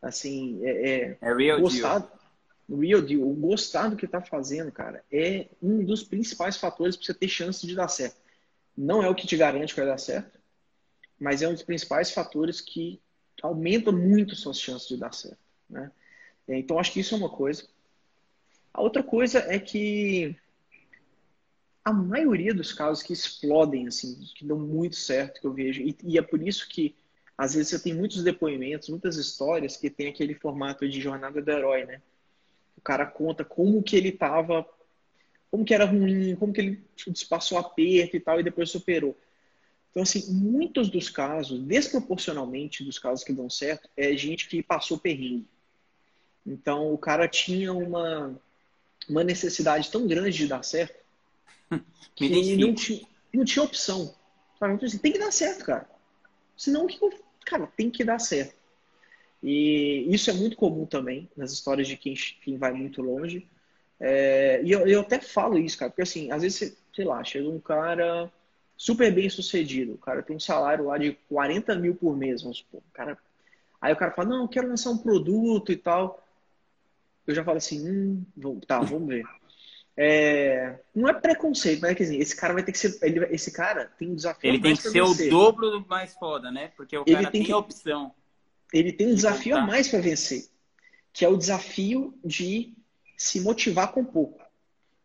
[0.00, 2.80] Assim, é, é, é real gostar, deal.
[2.80, 3.22] Real deal.
[3.22, 7.28] O gostar do que tá fazendo, cara, é um dos principais fatores para você ter
[7.28, 8.16] chance de dar certo.
[8.76, 10.40] Não é o que te garante que vai dar certo,
[11.20, 13.00] mas é um dos principais fatores que
[13.42, 15.41] aumenta muito suas chances de dar certo.
[15.72, 15.90] Né?
[16.46, 17.66] É, então, acho que isso é uma coisa.
[18.72, 20.36] A outra coisa é que
[21.84, 25.96] a maioria dos casos que explodem, assim, que dão muito certo, que eu vejo, e,
[26.04, 26.94] e, é por isso que
[27.36, 31.50] às vezes você tem muitos depoimentos, muitas histórias que tem aquele formato de jornada do
[31.50, 32.00] herói, né?
[32.76, 34.66] O cara conta como que ele estava,
[35.50, 36.84] como que era ruim, como que ele
[37.28, 39.16] passou aperto e tal, e depois superou.
[39.90, 44.98] Então, assim, muitos dos casos, desproporcionalmente dos casos que dão certo, é gente que passou
[44.98, 45.46] perrengue.
[46.46, 48.38] Então, o cara tinha uma,
[49.08, 50.98] uma necessidade tão grande de dar certo
[52.14, 54.14] que ele não tinha, não tinha opção.
[54.58, 54.74] Sabe?
[54.74, 55.88] Então, assim, tem que dar certo, cara.
[56.56, 56.86] Senão,
[57.44, 58.54] cara, tem que dar certo.
[59.42, 63.48] E isso é muito comum também nas histórias de quem, quem vai muito longe.
[63.98, 67.48] É, e eu, eu, até falo isso, cara, porque assim, às vezes, sei lá, chega
[67.48, 68.30] um cara
[68.76, 72.58] super bem sucedido, o cara tem um salário lá de 40 mil por mês, vamos
[72.58, 72.80] supor.
[72.80, 73.16] O cara
[73.82, 76.21] Aí o cara fala, não, eu quero lançar um produto e tal.
[77.26, 79.24] Eu já falo assim, hum, tá, vamos ver.
[79.96, 82.98] É, não é preconceito, mas é que assim, esse cara vai ter que ser.
[83.02, 84.48] Ele, esse cara tem um desafio.
[84.48, 85.26] Ele tem que ser vencer.
[85.26, 86.72] o dobro do mais foda, né?
[86.76, 88.14] Porque o ele cara tem, tem que, opção.
[88.72, 90.46] Ele tem um desafio a mais para vencer,
[91.12, 92.74] que é o desafio de
[93.18, 94.42] se motivar com pouco.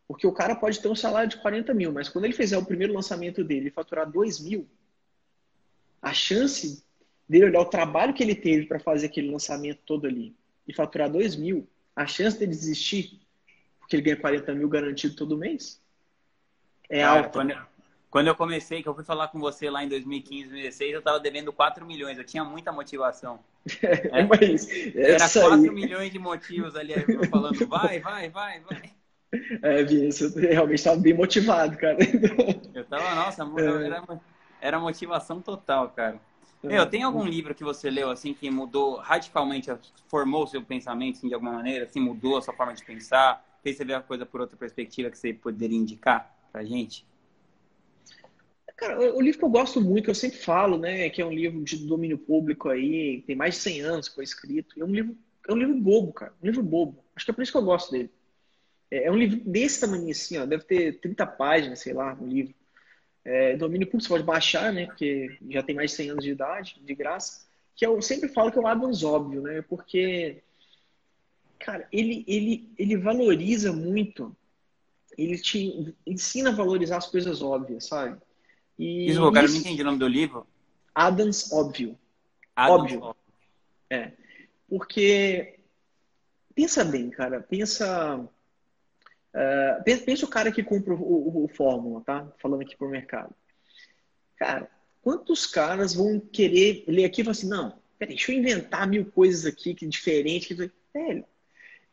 [0.07, 2.65] Porque o cara pode ter um salário de 40 mil, mas quando ele fizer o
[2.65, 4.65] primeiro lançamento dele e faturar 2 mil,
[6.01, 6.81] a chance
[7.27, 10.33] dele olhar o trabalho que ele teve para fazer aquele lançamento todo ali
[10.65, 13.19] e faturar 2 mil, a chance dele desistir,
[13.79, 15.81] porque ele ganha 40 mil garantido todo mês,
[16.87, 17.29] é cara, alta.
[17.31, 17.67] Quando,
[18.11, 21.19] quando eu comecei, que eu fui falar com você lá em 2015, 2016, eu estava
[21.19, 23.39] devendo 4 milhões, eu tinha muita motivação.
[23.81, 25.69] É, mas era 4 aí...
[25.71, 26.93] milhões de motivos ali
[27.29, 28.93] falando, vai, vai, vai, vai.
[29.61, 31.97] É, Vinícius, eu realmente estava bem motivado, cara.
[32.73, 33.85] Eu tava, nossa, é.
[33.85, 34.21] era,
[34.61, 36.21] era motivação total, cara.
[36.63, 36.67] É.
[36.67, 39.71] Meu, tem algum livro que você leu, assim, que mudou radicalmente,
[40.07, 43.45] formou o seu pensamento, assim, de alguma maneira, assim, mudou a sua forma de pensar,
[43.63, 47.05] fez você ver a coisa por outra perspectiva que você poderia indicar pra gente?
[48.75, 51.31] Cara, o livro que eu gosto muito, que eu sempre falo, né, que é um
[51.31, 54.91] livro de domínio público aí, tem mais de 100 anos que foi escrito, é um
[54.91, 55.17] livro,
[55.47, 57.03] é um livro bobo, cara, um livro bobo.
[57.15, 58.11] Acho que é por isso que eu gosto dele.
[58.91, 62.27] É, é um livro desse tamanho assim, ó, deve ter 30 páginas, sei lá, um
[62.27, 62.53] livro.
[63.29, 66.31] É, domínio público você pode baixar, né, porque já tem mais de 100 anos de
[66.31, 70.41] idade, de graça, que eu sempre falo que é o Adams óbvio, né, porque,
[71.59, 74.33] cara, ele, ele, ele valoriza muito,
[75.17, 78.17] ele te ensina a valorizar as coisas óbvias, sabe?
[78.79, 80.47] E Isso, cara, eu não entendi o nome do livro.
[80.95, 81.99] Adams Óbvio.
[82.55, 83.01] Adams óbvio.
[83.01, 83.23] óbvio.
[83.89, 84.11] É.
[84.69, 85.59] Porque,
[86.55, 88.25] pensa bem, cara, pensa...
[89.37, 92.27] Uh, pensa o cara que compra o, o, o Fórmula, tá?
[92.39, 93.35] Falando aqui pro mercado.
[94.35, 94.67] Cara,
[95.03, 99.05] quantos caras vão querer ler aqui e falar assim, não, peraí, deixa eu inventar mil
[99.05, 100.55] coisas aqui que diferente.
[100.55, 100.71] Que...
[100.91, 101.23] Velho,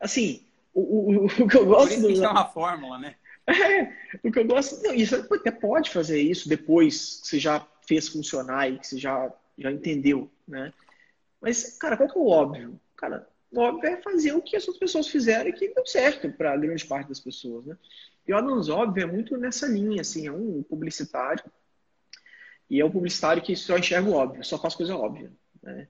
[0.00, 2.00] assim, o, o, o que eu gosto...
[2.00, 2.26] Por isso do...
[2.26, 3.14] chama Fórmula, né?
[3.46, 3.92] É,
[4.26, 8.08] o que eu gosto, não, isso até pode fazer isso depois que você já fez
[8.08, 10.72] funcionar e que você já, já entendeu, né?
[11.42, 12.80] Mas, cara, qual que é o óbvio?
[12.96, 13.28] Cara,
[13.60, 16.56] óbvio é fazer o que as outras pessoas fizeram e que deu certo para a
[16.56, 17.76] grande parte das pessoas, né?
[18.26, 21.44] E o Adams Óbvio é muito nessa linha, assim, é um publicitário
[22.70, 25.30] e é um publicitário que só enxerga o óbvio, só faz coisa óbvia,
[25.62, 25.88] né?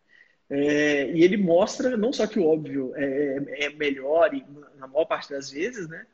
[0.50, 4.44] É, e ele mostra não só que o óbvio é, é melhor e
[4.77, 6.07] na maior parte das vezes, né?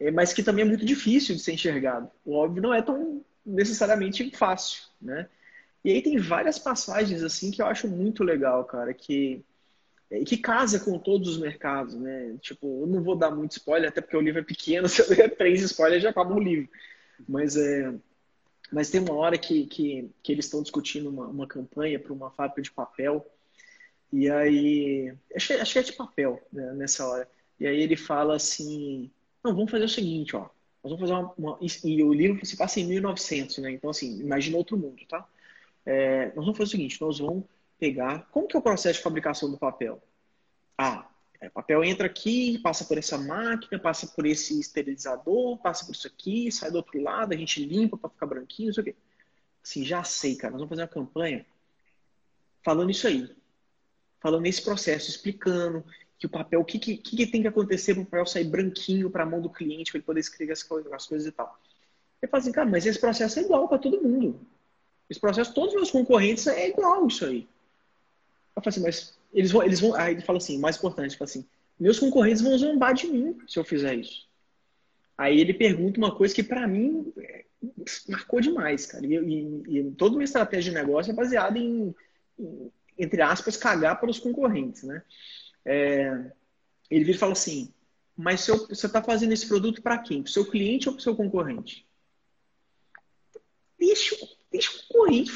[0.00, 2.10] é, mas que também é muito difícil de ser enxergado.
[2.24, 5.28] O óbvio não é tão necessariamente fácil, né?
[5.84, 9.44] E aí tem várias passagens assim que eu acho muito legal, cara, que
[10.10, 12.36] é, que casa com todos os mercados, né?
[12.40, 15.08] Tipo, eu não vou dar muito spoiler, até porque o livro é pequeno, se eu
[15.08, 16.68] der três spoilers já acaba o livro.
[17.28, 17.94] Mas é,
[18.72, 22.30] mas tem uma hora que, que, que eles estão discutindo uma, uma campanha para uma
[22.30, 23.26] fábrica de papel
[24.12, 27.28] e aí acho que é de papel né, nessa hora.
[27.58, 29.10] E aí ele fala assim,
[29.44, 30.48] não, vamos fazer o seguinte, ó.
[30.82, 33.70] Nós vamos fazer uma, uma, E o livro se passa em 1900, né?
[33.72, 35.26] Então, assim, imagina outro mundo, tá?
[35.84, 37.44] É, nós vamos fazer o seguinte: nós vamos
[37.80, 38.28] pegar.
[38.30, 40.00] Como que é o processo de fabricação do papel?
[40.76, 41.08] Ah,
[41.40, 45.94] é, o papel entra aqui, passa por essa máquina, passa por esse esterilizador, passa por
[45.94, 48.84] isso aqui, sai do outro lado, a gente limpa para ficar branquinho, não sei o
[48.84, 48.96] quê.
[49.64, 50.52] Assim, já sei, cara.
[50.52, 51.46] Nós vamos fazer uma campanha
[52.62, 53.34] falando isso aí.
[54.20, 55.82] Falando nesse processo, explicando
[56.18, 59.10] que o papel, o que, que, que tem que acontecer para o papel sair branquinho
[59.10, 61.58] para a mão do cliente, para ele poder escrever as coisas, as coisas e tal.
[62.20, 64.46] Ele fala assim, cara, mas esse processo é igual para todo mundo.
[65.08, 67.48] Esse processo, todos os meus concorrentes é igual isso aí.
[68.60, 69.94] Eu falo assim, mas eles vão, eles vão.
[69.94, 71.46] Aí ele fala assim, mais importante, fala assim,
[71.78, 74.28] meus concorrentes vão zombar de mim se eu fizer isso.
[75.16, 77.44] Aí ele pergunta uma coisa que para mim é,
[78.08, 79.06] marcou demais, cara.
[79.06, 81.94] E, e, e, toda minha estratégia de negócio é baseada em,
[82.38, 85.02] em entre aspas, cagar para os concorrentes, né?
[85.64, 86.32] É,
[86.90, 87.72] ele vira e fala assim:
[88.16, 90.22] mas seu, você está fazendo esse produto para quem?
[90.22, 91.86] Para o seu cliente ou para o seu concorrente?
[93.78, 94.14] Deixa,
[94.52, 95.32] deixa o concorrente,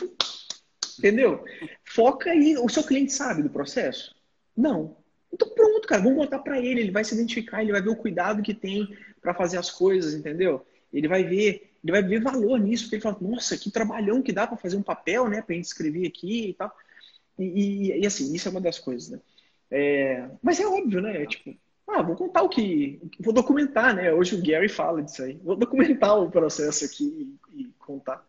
[0.99, 1.45] entendeu?
[1.85, 2.57] Foca aí.
[2.57, 4.15] O seu cliente sabe do processo?
[4.57, 4.97] Não.
[5.33, 6.81] Então pronto, cara, vamos botar para ele.
[6.81, 10.15] Ele vai se identificar, ele vai ver o cuidado que tem para fazer as coisas,
[10.15, 10.65] entendeu?
[10.93, 14.33] Ele vai ver, ele vai ver valor nisso, porque ele fala, nossa, que trabalhão que
[14.33, 16.73] dá para fazer um papel, né, para gente escrever aqui e tal.
[17.39, 19.21] E, e, e, assim, isso é uma das coisas, né?
[19.71, 21.23] É, mas é óbvio, né?
[21.23, 21.57] É tipo,
[21.89, 23.01] ah, vou contar o que.
[23.19, 24.13] Vou documentar, né?
[24.13, 25.39] Hoje o Gary fala disso aí.
[25.43, 28.25] Vou documentar o processo aqui e, e contar.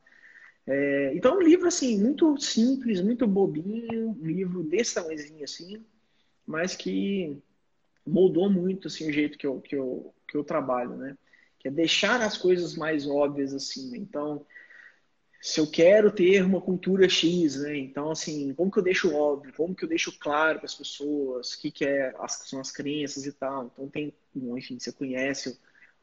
[0.68, 5.86] É, então é um livro assim, muito simples, muito bobinho, um livro desse tamanhozinho assim,
[6.46, 7.38] mas que
[8.06, 11.18] moldou muito assim, o jeito que eu, que, eu, que eu trabalho, né?
[11.60, 13.92] Que é deixar as coisas mais óbvias assim.
[13.92, 13.98] Né?
[13.98, 14.46] Então,
[15.42, 17.78] se eu quero ter uma cultura X, né?
[17.78, 21.54] Então, assim, como que eu deixo óbvio, como que eu deixo claro para as pessoas
[21.54, 23.72] o que, que é, as, são as crenças e tal.
[23.74, 25.60] Então, tem, enfim, você conhece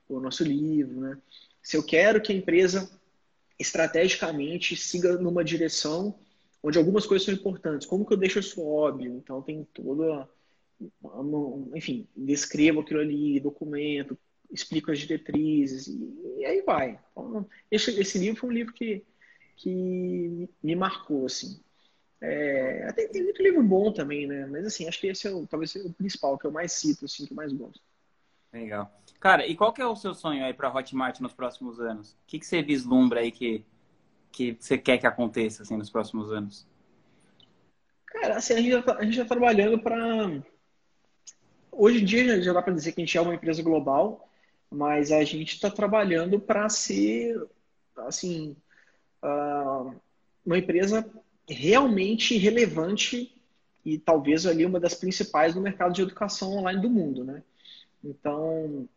[0.08, 1.18] o, o nosso livro, né?
[1.62, 2.88] Se eu quero que a empresa
[3.62, 6.18] estrategicamente siga numa direção
[6.62, 9.16] onde algumas coisas são importantes, como que eu deixo isso óbvio?
[9.16, 10.28] Então, tem toda,
[11.74, 14.16] enfim, descrevo aquilo ali, documento,
[14.50, 17.00] explico as diretrizes e, e aí vai.
[17.10, 19.04] Então, esse, esse livro foi um livro que
[19.62, 21.60] que me marcou, assim.
[22.20, 24.46] É, até tem muito livro bom também, né?
[24.46, 27.26] Mas assim, acho que esse é o, talvez o principal, que eu mais cito, assim,
[27.26, 27.80] que eu mais gosto.
[28.52, 28.92] Legal.
[29.18, 32.12] Cara, e qual que é o seu sonho aí para Hotmart nos próximos anos?
[32.12, 33.64] O que, que você vislumbra aí que,
[34.30, 36.66] que você quer que aconteça, assim, nos próximos anos?
[38.04, 40.42] Cara, assim, a gente já tá, gente tá trabalhando para...
[41.70, 44.28] Hoje em dia já dá para dizer que a gente é uma empresa global,
[44.70, 47.40] mas a gente está trabalhando para ser,
[47.96, 48.54] assim,
[49.22, 49.94] uh,
[50.44, 51.08] uma empresa
[51.48, 53.34] realmente relevante
[53.84, 57.42] e talvez ali uma das principais no mercado de educação online do mundo, né?
[58.04, 58.88] Então,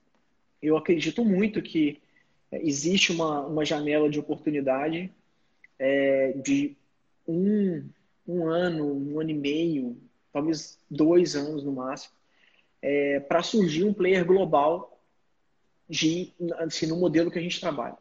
[0.61, 2.01] eu acredito muito que
[2.51, 5.11] é, existe uma, uma janela de oportunidade
[5.77, 6.75] é, de
[7.27, 7.87] um,
[8.27, 9.97] um ano, um ano e meio,
[10.31, 12.13] talvez dois anos no máximo,
[12.81, 14.99] é, para surgir um player global
[15.89, 17.97] de, assim, no modelo que a gente trabalha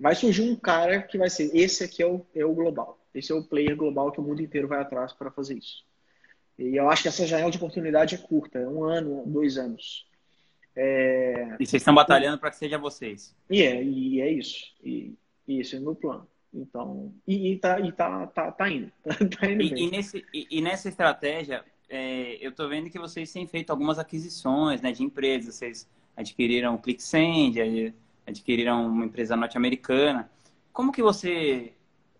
[0.00, 2.98] vai surgir um cara que vai ser esse aqui é o, é o global.
[3.14, 5.84] Esse é o player global que o mundo inteiro vai atrás para fazer isso.
[6.58, 10.08] E eu acho que essa janela de oportunidade é curta, é um ano, dois anos.
[10.82, 11.56] É...
[11.60, 13.36] E vocês estão batalhando para que seja vocês.
[13.50, 14.72] E é, e é isso.
[14.82, 15.14] E,
[15.46, 16.26] e isso é o meu plano.
[16.54, 18.90] Então, e, e, tá, e tá, tá, tá indo.
[19.38, 23.30] tá indo e, e, nesse, e, e, nessa estratégia, é, eu tô vendo que vocês
[23.30, 25.56] têm feito algumas aquisições né, de empresas.
[25.56, 27.94] Vocês adquiriram o ClickSend,
[28.26, 30.30] adquiriram uma empresa norte-americana.
[30.72, 31.74] Como que você,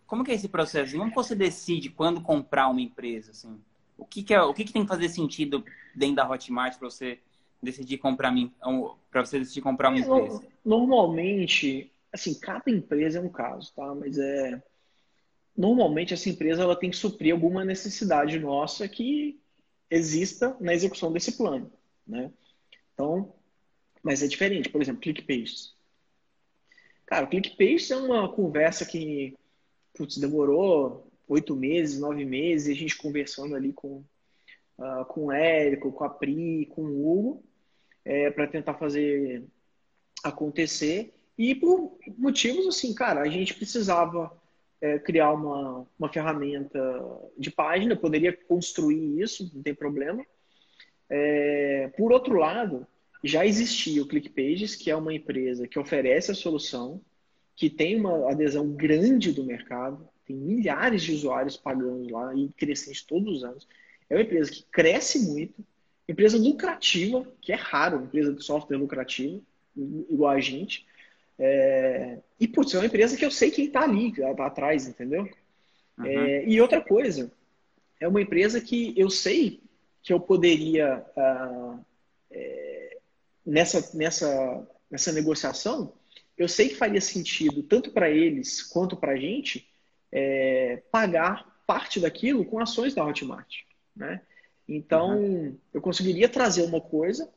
[0.06, 0.98] como que é esse processo?
[0.98, 3.30] Como você decide quando comprar uma empresa?
[3.30, 3.58] Assim?
[3.96, 6.90] O que, que é, o que, que tem que fazer sentido dentro da Hotmart para
[6.90, 7.18] você
[7.62, 8.32] decidir comprar
[9.10, 10.46] para você decidir comprar uma é, empresa?
[10.64, 13.94] Normalmente, assim, cada empresa é um caso, tá?
[13.94, 14.62] Mas é
[15.56, 19.38] normalmente essa empresa ela tem que suprir alguma necessidade nossa que
[19.90, 21.70] exista na execução desse plano,
[22.06, 22.32] né?
[22.94, 23.34] Então,
[24.02, 24.68] mas é diferente.
[24.68, 25.74] Por exemplo, ClickPages.
[27.04, 29.36] Cara, o ClickPaste é uma conversa que
[29.94, 34.04] putz, demorou oito meses, nove meses, a gente conversando ali com,
[34.78, 37.44] uh, com o Érico, com a Pri, com o Hugo,
[38.04, 39.44] é, para tentar fazer
[40.22, 41.14] acontecer.
[41.36, 44.30] E por motivos assim, cara, a gente precisava
[44.80, 46.80] é, criar uma, uma ferramenta
[47.36, 50.24] de página, poderia construir isso, não tem problema.
[51.08, 52.86] É, por outro lado,
[53.22, 57.00] já existia o ClickPages, que é uma empresa que oferece a solução,
[57.54, 63.06] que tem uma adesão grande do mercado, tem milhares de usuários pagando lá e crescente
[63.06, 63.68] todos os anos.
[64.08, 65.62] É uma empresa que cresce muito,
[66.10, 69.40] empresa lucrativa, que é raro, empresa de software lucrativa,
[69.76, 70.86] igual a gente.
[71.38, 72.18] É...
[72.38, 75.28] E, putz, é uma empresa que eu sei quem está ali, tá atrás, entendeu?
[75.98, 76.06] Uhum.
[76.06, 76.44] É...
[76.46, 77.30] E outra coisa,
[77.98, 79.62] é uma empresa que eu sei
[80.02, 81.84] que eu poderia uh,
[83.44, 85.92] nessa, nessa, nessa negociação,
[86.36, 89.68] eu sei que faria sentido, tanto para eles quanto para a gente,
[90.12, 93.62] é, pagar parte daquilo com ações da Hotmart.
[93.94, 94.22] Né?
[94.70, 95.56] Então, uhum.
[95.74, 97.28] eu conseguiria trazer uma coisa,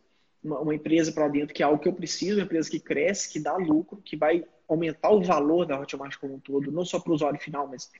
[0.43, 3.31] uma, uma empresa para dentro, que é algo que eu preciso, uma empresa que cresce,
[3.31, 6.99] que dá lucro, que vai aumentar o valor da Hotmart como um todo, não só
[6.99, 7.91] para o usuário final, mas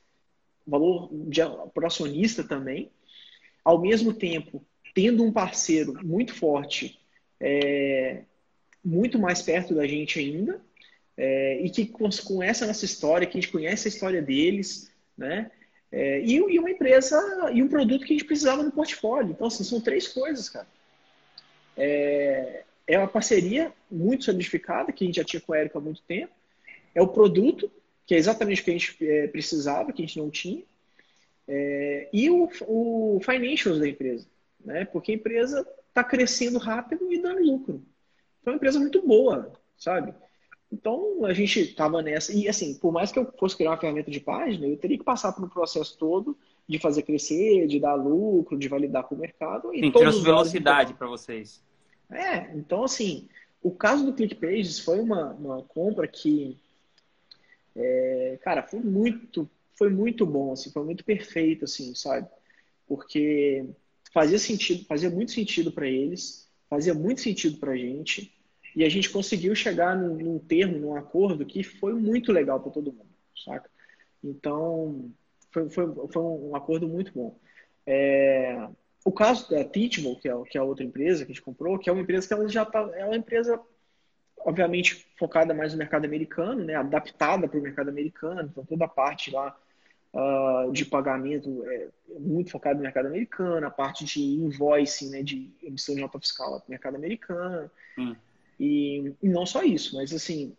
[0.64, 1.10] valor
[1.74, 2.92] para o acionista também.
[3.64, 4.64] Ao mesmo tempo,
[4.94, 7.00] tendo um parceiro muito forte
[7.40, 8.22] é,
[8.84, 10.60] muito mais perto da gente ainda,
[11.16, 14.92] é, e que com, com, essa nossa história, que a gente conhece a história deles,
[15.18, 15.50] né?
[15.96, 17.16] É, e, e, uma empresa
[17.52, 19.30] e um produto que a gente precisava no portfólio.
[19.30, 20.66] Então, assim, são três coisas, cara.
[21.76, 25.80] É, é uma parceria muito solidificada, que a gente já tinha com a Erika há
[25.80, 26.32] muito tempo.
[26.96, 27.70] É o produto,
[28.04, 30.64] que é exatamente o que a gente é, precisava, que a gente não tinha.
[31.46, 34.26] É, e o, o financials da empresa,
[34.64, 34.84] né?
[34.86, 37.80] Porque a empresa está crescendo rápido e dando lucro.
[38.40, 40.12] Então, é uma empresa muito boa, sabe?
[40.72, 42.32] Então, a gente estava nessa.
[42.32, 45.04] E, assim, por mais que eu fosse criar uma ferramenta de página, eu teria que
[45.04, 46.36] passar pelo processo todo
[46.68, 49.72] de fazer crescer, de dar lucro, de validar com o mercado.
[49.74, 51.62] E Sim, trouxe velocidade para vocês.
[52.10, 53.28] É, então, assim,
[53.62, 56.58] o caso do ClickPages foi uma, uma compra que,
[57.74, 62.28] é, cara, foi muito, foi muito bom, assim, foi muito perfeito, assim, sabe?
[62.86, 63.64] Porque
[64.12, 68.32] fazia sentido, fazia muito sentido para eles, fazia muito sentido para a gente,
[68.74, 72.72] e a gente conseguiu chegar num, num, termo, num acordo que foi muito legal para
[72.72, 73.08] todo mundo,
[73.44, 73.70] saca?
[74.22, 75.10] Então,
[75.50, 77.38] foi, foi, foi um acordo muito bom.
[77.86, 78.68] É,
[79.04, 81.78] o caso da Teachable, que é, que é a outra empresa que a gente comprou,
[81.78, 83.60] que é uma empresa que ela já está, é uma empresa
[84.38, 88.88] obviamente focada mais no mercado americano, né, adaptada para o mercado americano, então toda a
[88.88, 89.56] parte lá
[90.12, 95.50] uh, de pagamento é muito focada no mercado americano, a parte de invoicing, né, de
[95.62, 98.14] emissão de nota fiscal no mercado americano, hum.
[98.58, 100.56] E, e não só isso, mas assim,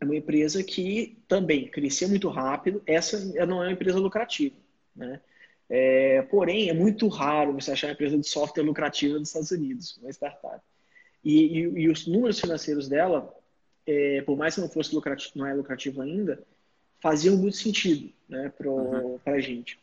[0.00, 4.56] é uma empresa que também crescia muito rápido, essa não é uma empresa lucrativa,
[4.94, 5.20] né,
[5.70, 9.96] é, porém, é muito raro você achar uma empresa de software lucrativa nos Estados Unidos,
[9.98, 10.60] uma startup.
[11.24, 13.32] E, e, e os números financeiros dela,
[13.86, 16.42] é, por mais que não fosse lucrativo, não é lucrativo ainda,
[16.98, 19.20] faziam muito sentido né, para uhum.
[19.24, 19.78] a gente.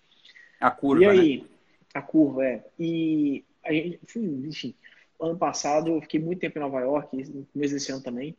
[0.59, 1.47] A curva, E aí, né?
[1.93, 2.65] a curva, é.
[2.77, 4.75] E, a gente, enfim,
[5.19, 8.37] ano passado eu fiquei muito tempo em Nova York, no começo desse ano também,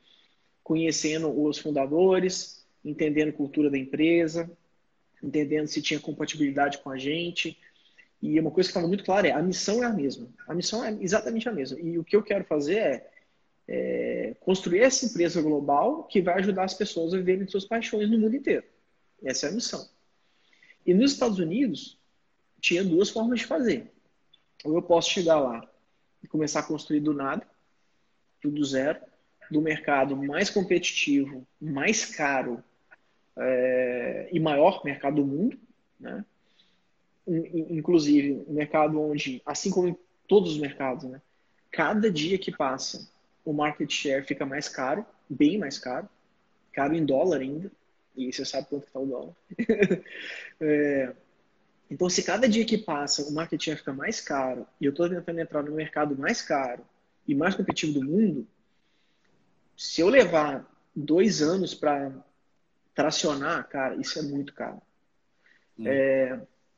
[0.62, 4.50] conhecendo os fundadores, entendendo a cultura da empresa,
[5.22, 7.58] entendendo se tinha compatibilidade com a gente.
[8.20, 10.28] E uma coisa que estava muito clara é a missão é a mesma.
[10.46, 11.78] A missão é exatamente a mesma.
[11.80, 13.10] E o que eu quero fazer é,
[13.66, 18.18] é construir essa empresa global que vai ajudar as pessoas a viverem suas paixões no
[18.18, 18.64] mundo inteiro.
[19.22, 19.88] Essa é a missão.
[20.86, 21.98] E nos Estados Unidos,
[22.60, 23.92] tinha duas formas de fazer.
[24.64, 25.68] Ou eu posso chegar lá
[26.22, 27.46] e começar a construir do nada,
[28.42, 29.00] do zero,
[29.50, 32.62] do mercado mais competitivo, mais caro
[33.36, 35.58] é, e maior mercado do mundo,
[35.98, 36.24] né?
[37.26, 39.96] inclusive um mercado onde, assim como em
[40.26, 41.20] todos os mercados, né?
[41.70, 43.08] cada dia que passa
[43.44, 46.08] o market share fica mais caro, bem mais caro,
[46.72, 47.70] caro em dólar ainda,
[48.16, 49.34] e você sabe quanto está o dólar.
[50.60, 51.14] é,
[51.90, 55.08] então, se cada dia que passa o market share fica mais caro e eu estou
[55.08, 56.84] tentando entrar no mercado mais caro
[57.26, 58.46] e mais competitivo do mundo,
[59.76, 62.12] se eu levar dois anos para
[62.94, 64.82] tracionar, cara, isso é muito caro.
[65.84, 66.36] É,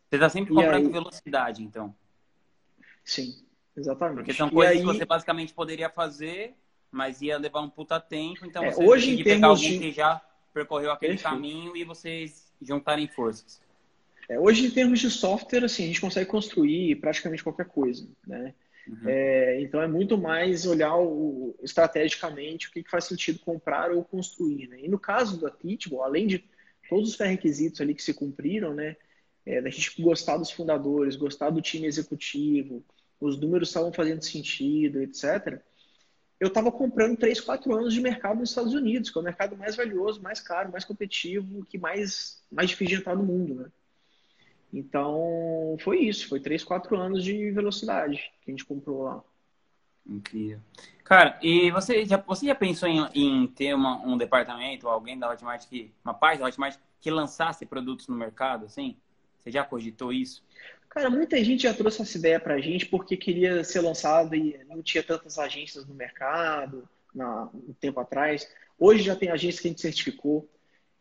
[0.09, 0.93] você está sempre comprando aí...
[0.93, 1.95] velocidade, então.
[3.03, 3.43] Sim,
[3.77, 4.17] exatamente.
[4.17, 4.81] Porque são coisas aí...
[4.81, 6.55] que você basicamente poderia fazer,
[6.91, 9.79] mas ia levar um puta tempo, então é, você hoje, tem que pegar alguém de...
[9.79, 10.21] que já
[10.53, 11.33] percorreu aquele Perfeito.
[11.33, 13.61] caminho e vocês juntarem forças.
[14.31, 18.55] É, hoje, em termos de software, assim, a gente consegue construir praticamente qualquer coisa, né?
[18.87, 19.09] Uhum.
[19.09, 24.05] É, então é muito mais olhar o, estrategicamente o que, que, faz sentido comprar ou
[24.05, 24.69] construir.
[24.69, 24.83] Né?
[24.83, 26.45] E no caso da Teachable, além de
[26.89, 28.97] todos os pré-requisitos ali que se cumpriram, né?
[29.45, 32.85] É, da gente gostar dos fundadores, gostar do time executivo,
[33.21, 35.61] os números estavam fazendo sentido, etc.
[36.39, 39.57] Eu estava comprando 3, 4 anos de mercado nos Estados Unidos, que é o mercado
[39.57, 43.67] mais valioso, mais caro, mais competitivo, que mais, mais difícil de entrar no mundo, né?
[44.73, 46.29] Então, foi isso.
[46.29, 49.23] Foi 3, 4 anos de velocidade que a gente comprou lá.
[50.07, 50.61] Incrível.
[51.05, 55.31] Cara, e você já, você já pensou em, em ter uma, um departamento, alguém da
[55.31, 58.97] Hotmart, que, uma parte da Hotmart, que lançasse produtos no mercado, assim?
[59.39, 60.43] Você já cogitou isso?
[60.89, 64.83] Cara, muita gente já trouxe essa ideia pra gente porque queria ser lançado e não
[64.83, 68.49] tinha tantas agências no mercado na, um tempo atrás.
[68.79, 70.49] Hoje já tem agências que a gente certificou,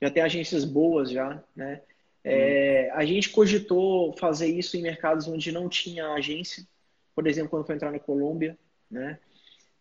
[0.02, 1.82] já tem agências boas já, né?
[2.24, 6.68] É, a gente cogitou fazer isso em mercados onde não tinha agência,
[7.16, 8.58] por exemplo, quando foi entrar na Colômbia,
[8.90, 9.20] né?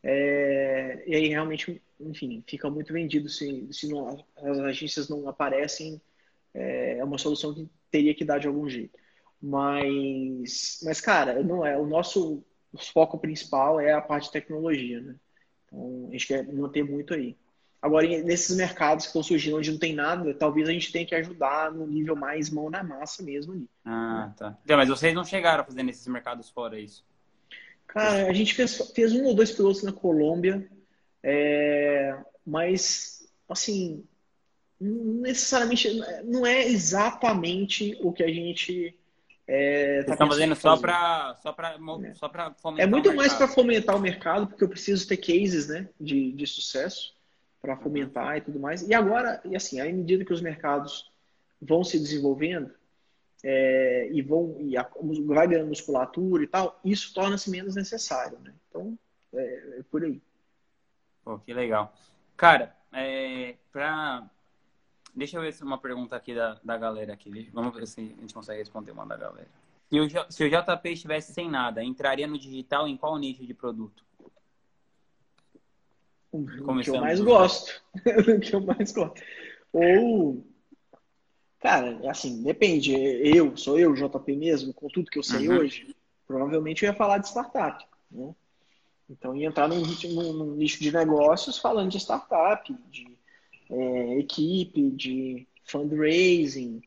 [0.02, 6.00] É, e aí realmente, enfim, fica muito vendido se, se não, as agências não aparecem,
[6.54, 8.96] é, é uma solução que teria que dar de algum jeito.
[9.40, 12.42] Mas, mas cara, não é o nosso
[12.92, 15.16] foco principal é a parte de tecnologia, né?
[15.66, 17.36] Então a gente quer manter muito aí.
[17.80, 21.14] Agora, nesses mercados que estão surgindo onde não tem nada, talvez a gente tenha que
[21.14, 23.68] ajudar no nível mais mão na massa mesmo ali.
[23.84, 24.58] Ah, tá.
[24.64, 27.04] Então, mas vocês não chegaram a fazer nesses mercados fora isso?
[27.86, 30.68] Cara, a gente fez, fez um ou dois pilotos na Colômbia,
[31.22, 34.04] é, mas, assim,
[34.80, 35.88] necessariamente,
[36.24, 38.98] não é exatamente o que a gente
[39.46, 42.14] é, tá estão fazendo só para só para é.
[42.14, 45.68] só para fomentar É muito mais para fomentar o mercado, porque eu preciso ter cases,
[45.68, 47.16] né, de, de sucesso
[47.60, 48.82] para fomentar e tudo mais.
[48.82, 51.10] E agora, e assim, à medida que os mercados
[51.60, 52.72] vão se desenvolvendo
[53.44, 54.88] é, e vão e a,
[55.26, 58.54] vai ganhando musculatura e tal, isso torna-se menos necessário, né?
[58.68, 58.98] Então,
[59.32, 60.20] é, é, por aí.
[61.24, 61.92] Pô, que legal.
[62.36, 64.28] Cara, é, pra...
[65.14, 67.50] deixa eu ver se uma pergunta aqui da, da galera aqui.
[67.52, 69.48] Vamos ver se a gente consegue responder uma da galera.
[69.90, 73.54] Se o, se o JP estivesse sem nada, entraria no digital em qual nicho de
[73.54, 74.04] produto?
[76.82, 77.82] Que eu mais gosto.
[78.42, 79.22] que eu mais gosto.
[79.72, 80.44] Ou,
[81.60, 82.92] cara, assim, depende.
[82.92, 85.58] Eu, sou eu, JP mesmo, com tudo que eu sei uhum.
[85.58, 85.94] hoje,
[86.26, 87.84] provavelmente eu ia falar de startup.
[88.10, 88.34] Né?
[89.10, 93.16] Então, ia entrar num, num, num, nicho de negócios falando de startup, de
[93.70, 96.82] é, equipe, de fundraising,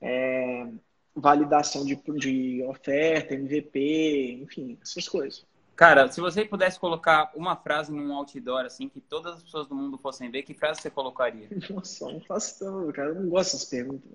[0.00, 0.68] é,
[1.14, 5.46] validação de, de oferta, MVP, enfim, essas coisas.
[5.76, 9.74] Cara, se você pudesse colocar uma frase num outdoor, assim, que todas as pessoas do
[9.74, 11.48] mundo fossem ver, que frase você colocaria?
[11.70, 14.12] Nossa, não faço tão, cara, eu não gosto dessas perguntas.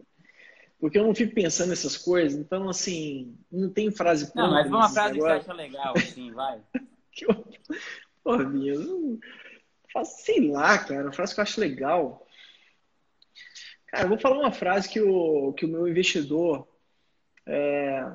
[0.80, 4.48] Porque eu não fico pensando nessas coisas, então, assim, não tem frase pronta.
[4.48, 6.62] Não, mas uma frase que você acha legal, assim, vai.
[7.12, 7.46] que eu...
[8.24, 10.06] Pô, minha, eu não...
[10.06, 12.26] sei lá, cara, uma frase que eu acho legal.
[13.88, 16.66] Cara, eu vou falar uma frase que o, que o meu investidor
[17.46, 18.10] é,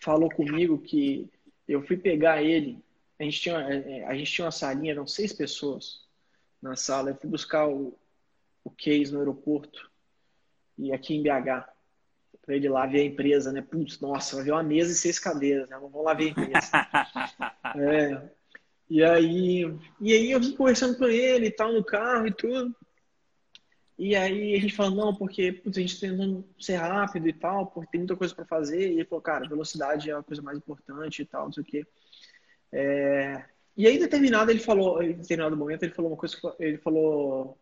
[0.00, 1.28] falou comigo que
[1.68, 2.82] eu fui pegar ele.
[3.18, 6.06] A gente tinha, é, a gente tinha uma salinha, eram seis pessoas
[6.60, 7.10] na sala.
[7.10, 7.98] Eu fui buscar o,
[8.62, 9.90] o case no aeroporto
[10.78, 11.76] e aqui em BH
[12.46, 13.60] para ele lá ver a empresa, né?
[13.60, 15.76] Putz, nossa, vai ver uma mesa e seis cadeiras, né?
[15.80, 16.70] Vamos lá ver a empresa.
[17.76, 18.36] é.
[18.88, 22.74] E aí, e aí eu vim conversando com ele e tal no carro e tudo.
[23.98, 27.66] E aí a gente não, porque putz, a gente tá tentando ser rápido e tal,
[27.66, 28.90] porque tem muita coisa para fazer.
[28.90, 31.66] E ele falou, cara, velocidade é a coisa mais importante e tal, não sei o
[31.66, 31.86] quê.
[32.72, 33.44] É...
[33.76, 37.58] E aí, em determinado, ele falou, em determinado momento, ele falou uma coisa, ele falou,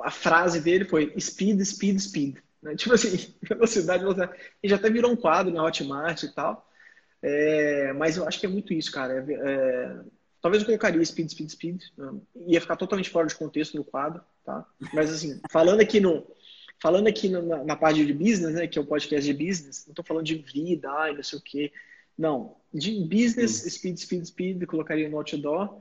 [0.00, 2.36] a frase dele foi speed, speed, speed.
[2.62, 2.74] Né?
[2.76, 4.32] Tipo assim, velocidade, velocidade.
[4.62, 6.68] E já até virou um quadro na Hotmart e tal.
[7.22, 7.92] É...
[7.92, 9.24] Mas eu acho que é muito isso, cara.
[9.28, 10.00] É...
[10.40, 11.82] talvez eu colocaria speed, speed, speed.
[11.96, 12.12] Né?
[12.46, 14.66] Ia ficar totalmente fora de contexto no quadro tá?
[14.94, 16.26] Mas assim, falando aqui no
[16.80, 19.92] falando aqui na, na parte de business, né, que é o podcast de business, não
[19.92, 21.72] estou falando de vida, ai, não sei o quê.
[22.16, 23.70] Não, de business, Sim.
[23.70, 25.76] speed, speed, speed, colocaria no outdoor.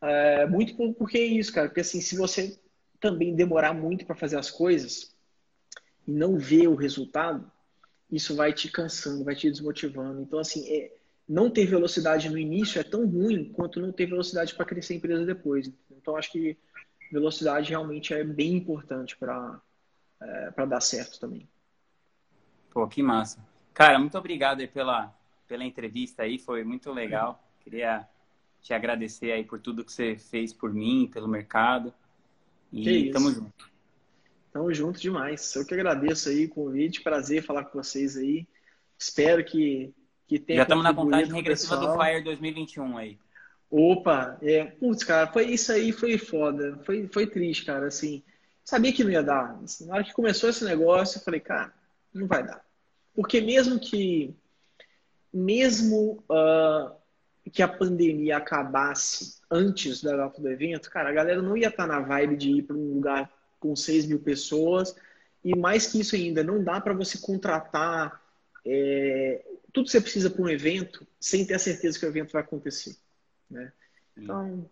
[0.00, 1.68] É, muito porque é isso, cara.
[1.68, 2.58] Porque assim, se você
[2.98, 5.14] também demorar muito para fazer as coisas
[6.06, 7.50] e não ver o resultado,
[8.10, 10.22] isso vai te cansando, vai te desmotivando.
[10.22, 10.90] Então, assim, é,
[11.30, 14.96] não ter velocidade no início é tão ruim quanto não ter velocidade para crescer a
[14.96, 15.72] empresa depois.
[15.88, 16.58] Então, acho que
[17.12, 19.62] velocidade realmente é bem importante para
[20.20, 21.48] é, dar certo também.
[22.70, 23.46] Pô, que massa.
[23.72, 25.16] Cara, muito obrigado aí pela,
[25.46, 27.40] pela entrevista aí, foi muito legal.
[27.60, 28.08] Queria
[28.60, 31.94] te agradecer aí por tudo que você fez por mim, pelo mercado.
[32.72, 33.70] E tamo junto.
[34.52, 35.54] Tamo junto demais.
[35.54, 38.48] Eu que agradeço aí o convite, prazer falar com vocês aí.
[38.98, 39.94] Espero que,
[40.30, 40.58] que tenha.
[40.58, 43.18] Já estamos na contagem regressiva do Fire 2021 aí.
[43.68, 48.22] Opa, é, putz, cara, foi isso aí, foi foda, foi, foi triste, cara, assim,
[48.64, 49.60] sabia que não ia dar.
[49.62, 51.72] Assim, na hora que começou esse negócio, eu falei, cara,
[52.14, 52.64] não vai dar.
[53.14, 54.34] Porque mesmo que,
[55.32, 56.92] mesmo uh,
[57.52, 61.88] que a pandemia acabasse antes da data do evento, cara, a galera não ia estar
[61.88, 64.96] tá na vibe de ir para um lugar com 6 mil pessoas,
[65.44, 68.20] e mais que isso ainda, não dá para você contratar
[68.64, 72.32] é, tudo que você precisa para um evento sem ter a certeza que o evento
[72.32, 72.96] vai acontecer.
[73.48, 73.72] Né?
[74.16, 74.68] Então,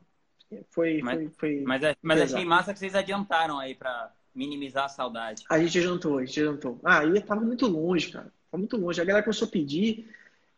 [0.70, 1.00] foi.
[1.02, 4.88] Mas, foi, foi mas, é, mas achei massa que vocês adiantaram aí para minimizar a
[4.88, 5.44] saudade.
[5.48, 6.80] A gente adiantou, a gente adiantou.
[6.84, 8.32] Ah, e tava muito longe, cara.
[8.50, 9.00] Tava muito longe.
[9.00, 10.08] A galera começou a pedir.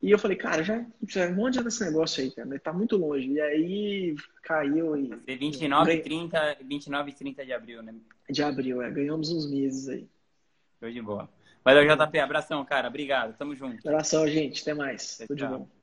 [0.02, 2.58] E eu falei, cara, já, já onde é esse negócio aí, cara?
[2.58, 3.28] Tá muito longe.
[3.28, 5.08] E aí caiu e.
[5.26, 7.94] Ser 29 e 30, 29 e 30 de abril, né?
[8.28, 8.90] De abril, é.
[8.90, 10.08] Ganhamos uns meses aí.
[10.78, 11.28] Show de bola.
[11.64, 12.18] Valeu, JP.
[12.18, 12.88] Abração, cara.
[12.88, 13.36] Obrigado.
[13.36, 13.86] Tamo junto.
[13.86, 14.62] Abração, gente.
[14.62, 15.18] Até mais.
[15.18, 15.79] Tudo de bom.